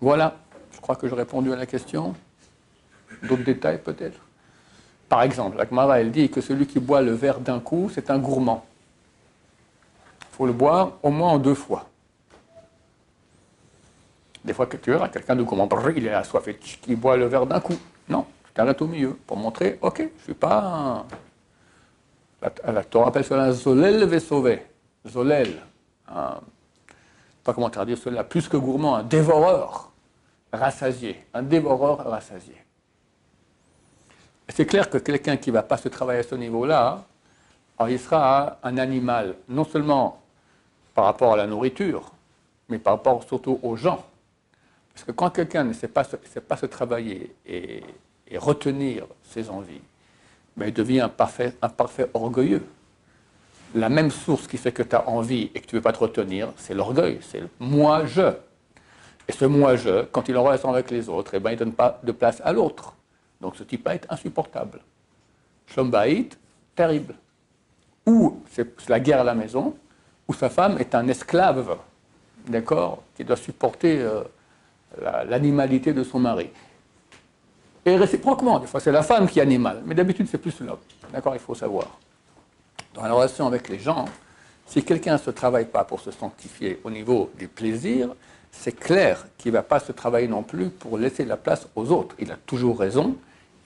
Voilà 0.00 0.38
crois 0.84 0.96
que 0.96 1.08
j'ai 1.08 1.14
répondu 1.14 1.50
à 1.50 1.56
la 1.56 1.64
question. 1.64 2.14
D'autres 3.22 3.42
détails 3.42 3.78
peut-être 3.78 4.20
Par 5.08 5.22
exemple, 5.22 5.56
la 5.56 5.66
Gemara, 5.66 5.98
elle 5.98 6.10
dit 6.10 6.28
que 6.28 6.42
celui 6.42 6.66
qui 6.66 6.78
boit 6.78 7.00
le 7.00 7.12
verre 7.12 7.40
d'un 7.40 7.58
coup, 7.58 7.90
c'est 7.92 8.10
un 8.10 8.18
gourmand. 8.18 8.66
Il 10.20 10.36
faut 10.36 10.46
le 10.46 10.52
boire 10.52 10.92
au 11.02 11.10
moins 11.10 11.30
en 11.30 11.38
deux 11.38 11.54
fois. 11.54 11.88
Des 14.44 14.52
fois 14.52 14.66
tu 14.66 14.90
verras 14.90 15.08
quelqu'un 15.08 15.34
de 15.34 15.42
gourmand, 15.42 15.66
il 15.96 16.06
est 16.06 16.12
assoiffé, 16.12 16.58
il 16.86 16.96
boit 16.96 17.16
le 17.16 17.24
verre 17.24 17.46
d'un 17.46 17.60
coup. 17.60 17.78
Non, 18.10 18.26
tu 18.44 18.52
t'arrêtes 18.52 18.82
au 18.82 18.86
milieu 18.86 19.16
pour 19.26 19.38
montrer, 19.38 19.78
ok, 19.80 19.96
je 19.96 20.02
ne 20.02 20.22
suis 20.22 20.34
pas 20.34 21.06
La, 22.42 22.72
la 22.72 22.84
Torah 22.84 23.08
appelle 23.08 23.24
cela 23.24 23.52
zolel 23.52 24.04
vesové. 24.04 24.66
Zolel. 25.08 25.62
Un, 26.08 26.40
pas 27.42 27.54
comment 27.54 27.70
traduire 27.70 27.96
cela, 27.96 28.22
plus 28.22 28.48
que 28.48 28.58
gourmand, 28.58 28.96
un 28.96 29.02
dévoreur 29.02 29.93
rassasié, 30.54 31.24
un 31.32 31.42
dévoreur 31.42 31.98
rassasié. 31.98 32.56
C'est 34.48 34.66
clair 34.66 34.90
que 34.90 34.98
quelqu'un 34.98 35.36
qui 35.36 35.50
ne 35.50 35.54
va 35.54 35.62
pas 35.62 35.76
se 35.76 35.88
travailler 35.88 36.20
à 36.20 36.22
ce 36.22 36.34
niveau-là, 36.34 37.04
il 37.88 37.98
sera 37.98 38.58
un 38.62 38.78
animal, 38.78 39.34
non 39.48 39.64
seulement 39.64 40.20
par 40.94 41.06
rapport 41.06 41.32
à 41.32 41.36
la 41.36 41.46
nourriture, 41.46 42.12
mais 42.68 42.78
par 42.78 42.94
rapport 42.94 43.24
surtout 43.24 43.58
aux 43.62 43.76
gens. 43.76 44.04
Parce 44.92 45.04
que 45.04 45.12
quand 45.12 45.30
quelqu'un 45.30 45.64
ne 45.64 45.72
sait 45.72 45.88
pas, 45.88 46.04
se 46.04 46.66
travailler 46.66 47.34
et, 47.46 47.82
retenir 48.36 49.06
ses 49.22 49.50
envies, 49.50 49.82
ben, 50.56 50.66
il 50.66 50.72
devient 50.72 51.00
un 51.00 51.08
parfait, 51.08 51.54
un 51.62 51.68
parfait 51.68 52.08
orgueilleux. 52.14 52.64
La 53.74 53.88
même 53.88 54.10
source 54.10 54.46
qui 54.46 54.56
fait 54.56 54.72
que 54.72 54.82
tu 54.82 54.94
as 54.94 55.08
envie 55.08 55.50
et 55.54 55.60
que 55.60 55.66
tu 55.66 55.74
ne 55.74 55.80
veux 55.80 55.82
pas 55.82 55.92
te 55.92 55.98
retenir, 55.98 56.52
c'est 56.56 56.74
l'orgueil, 56.74 57.18
c'est 57.22 57.42
moi-je. 57.58 58.22
Et 59.28 59.32
ce 59.32 59.44
moi-je, 59.44 60.04
quand 60.12 60.28
il 60.28 60.34
est 60.34 60.38
en 60.38 60.44
relation 60.44 60.70
avec 60.70 60.90
les 60.90 61.08
autres, 61.08 61.34
eh 61.34 61.40
ben, 61.40 61.50
il 61.50 61.54
ne 61.54 61.58
donne 61.60 61.72
pas 61.72 62.00
de 62.02 62.12
place 62.12 62.40
à 62.44 62.52
l'autre. 62.52 62.94
Donc 63.40 63.56
ce 63.56 63.62
type 63.62 63.86
est 63.88 64.06
insupportable. 64.10 64.80
Shlombaït, 65.66 66.38
terrible. 66.74 67.14
Ou 68.06 68.42
c'est 68.50 68.88
la 68.88 69.00
guerre 69.00 69.20
à 69.20 69.24
la 69.24 69.34
maison, 69.34 69.74
ou 70.28 70.34
sa 70.34 70.50
femme 70.50 70.78
est 70.78 70.94
un 70.94 71.08
esclave, 71.08 71.76
d'accord, 72.46 73.02
qui 73.16 73.24
doit 73.24 73.36
supporter 73.36 74.00
euh, 74.00 74.22
l'animalité 75.26 75.92
de 75.92 76.04
son 76.04 76.18
mari. 76.18 76.50
Et 77.86 77.96
réciproquement, 77.96 78.58
des 78.58 78.66
fois 78.66 78.80
c'est 78.80 78.92
la 78.92 79.02
femme 79.02 79.28
qui 79.28 79.38
est 79.38 79.42
animale, 79.42 79.82
mais 79.84 79.94
d'habitude 79.94 80.26
c'est 80.30 80.38
plus 80.38 80.58
l'homme. 80.60 80.78
D'accord, 81.12 81.34
il 81.34 81.40
faut 81.40 81.54
savoir. 81.54 81.98
Dans 82.94 83.02
la 83.02 83.12
relation 83.12 83.46
avec 83.46 83.68
les 83.68 83.78
gens, 83.78 84.06
si 84.66 84.82
quelqu'un 84.82 85.14
ne 85.14 85.18
se 85.18 85.30
travaille 85.30 85.66
pas 85.66 85.84
pour 85.84 86.00
se 86.00 86.10
sanctifier 86.10 86.80
au 86.84 86.90
niveau 86.90 87.30
des 87.38 87.46
plaisirs, 87.46 88.14
c'est 88.56 88.72
clair 88.72 89.26
qu'il 89.36 89.52
ne 89.52 89.58
va 89.58 89.62
pas 89.62 89.80
se 89.80 89.92
travailler 89.92 90.28
non 90.28 90.42
plus 90.42 90.70
pour 90.70 90.96
laisser 90.96 91.24
la 91.24 91.36
place 91.36 91.68
aux 91.74 91.90
autres. 91.90 92.14
Il 92.18 92.30
a 92.32 92.36
toujours 92.46 92.78
raison. 92.78 93.16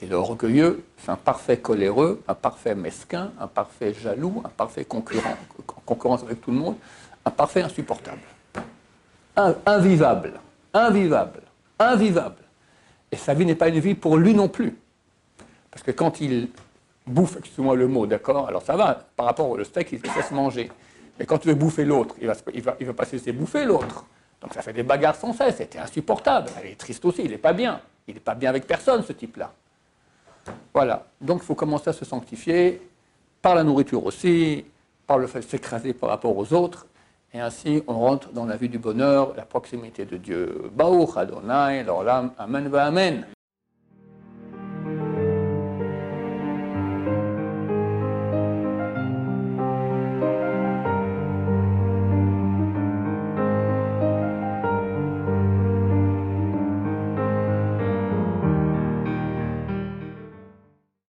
Et 0.00 0.06
le 0.06 0.16
orgueilleux, 0.16 0.84
c'est 0.98 1.10
un 1.10 1.16
parfait 1.16 1.58
coléreux, 1.58 2.22
un 2.28 2.34
parfait 2.34 2.74
mesquin, 2.74 3.32
un 3.38 3.48
parfait 3.48 3.92
jaloux, 3.94 4.42
un 4.44 4.48
parfait 4.48 4.84
concurrent, 4.84 5.36
en 5.58 5.80
concurrence 5.84 6.22
avec 6.22 6.40
tout 6.40 6.52
le 6.52 6.56
monde, 6.56 6.76
un 7.24 7.30
parfait 7.30 7.62
insupportable. 7.62 8.20
invivable, 9.66 10.40
invivable, 10.72 11.42
invivable. 11.78 12.42
Et 13.10 13.16
sa 13.16 13.34
vie 13.34 13.44
n'est 13.44 13.56
pas 13.56 13.68
une 13.68 13.80
vie 13.80 13.94
pour 13.94 14.16
lui 14.16 14.34
non 14.34 14.48
plus. 14.48 14.76
Parce 15.70 15.82
que 15.82 15.90
quand 15.90 16.20
il 16.20 16.48
bouffe, 17.06 17.36
excusez-moi 17.38 17.74
le 17.74 17.88
mot, 17.88 18.06
d'accord 18.06 18.48
Alors 18.48 18.62
ça 18.62 18.76
va, 18.76 19.06
par 19.16 19.26
rapport 19.26 19.48
au 19.48 19.64
steak, 19.64 19.92
il 19.92 19.98
se 19.98 20.16
laisse 20.16 20.30
manger. 20.30 20.70
Mais 21.18 21.26
quand 21.26 21.38
tu 21.38 21.48
veux 21.48 21.54
bouffer 21.54 21.84
l'autre, 21.84 22.14
il 22.20 22.28
ne 22.28 22.32
va, 22.32 22.38
il 22.54 22.62
va, 22.62 22.76
il 22.80 22.86
va 22.86 22.92
pas 22.92 23.04
se 23.04 23.12
laisser 23.12 23.32
bouffer 23.32 23.64
l'autre. 23.64 24.04
Donc 24.40 24.54
ça 24.54 24.62
fait 24.62 24.72
des 24.72 24.82
bagarres 24.82 25.16
sans 25.16 25.32
cesse, 25.32 25.56
c'était 25.56 25.78
insupportable. 25.78 26.50
Elle 26.60 26.70
est 26.70 26.78
triste 26.78 27.04
aussi, 27.04 27.22
il 27.24 27.30
n'est 27.30 27.38
pas 27.38 27.52
bien. 27.52 27.80
Il 28.06 28.14
n'est 28.14 28.20
pas 28.20 28.34
bien 28.34 28.50
avec 28.50 28.66
personne, 28.66 29.02
ce 29.02 29.12
type-là. 29.12 29.52
Voilà, 30.72 31.06
donc 31.20 31.40
il 31.42 31.46
faut 31.46 31.54
commencer 31.54 31.90
à 31.90 31.92
se 31.92 32.04
sanctifier 32.04 32.80
par 33.42 33.54
la 33.54 33.64
nourriture 33.64 34.04
aussi, 34.04 34.64
par 35.06 35.18
le 35.18 35.26
fait 35.26 35.40
de 35.40 35.44
s'écraser 35.44 35.92
par 35.92 36.08
rapport 36.08 36.36
aux 36.36 36.52
autres, 36.54 36.86
et 37.34 37.40
ainsi 37.40 37.82
on 37.86 37.98
rentre 37.98 38.30
dans 38.32 38.46
la 38.46 38.56
vie 38.56 38.68
du 38.68 38.78
bonheur, 38.78 39.34
la 39.36 39.44
proximité 39.44 40.04
de 40.04 40.16
Dieu. 40.16 40.70
Adonai, 41.16 41.84
l'Olam, 41.84 42.32
Amen, 42.38 42.74
Amen. 42.74 43.26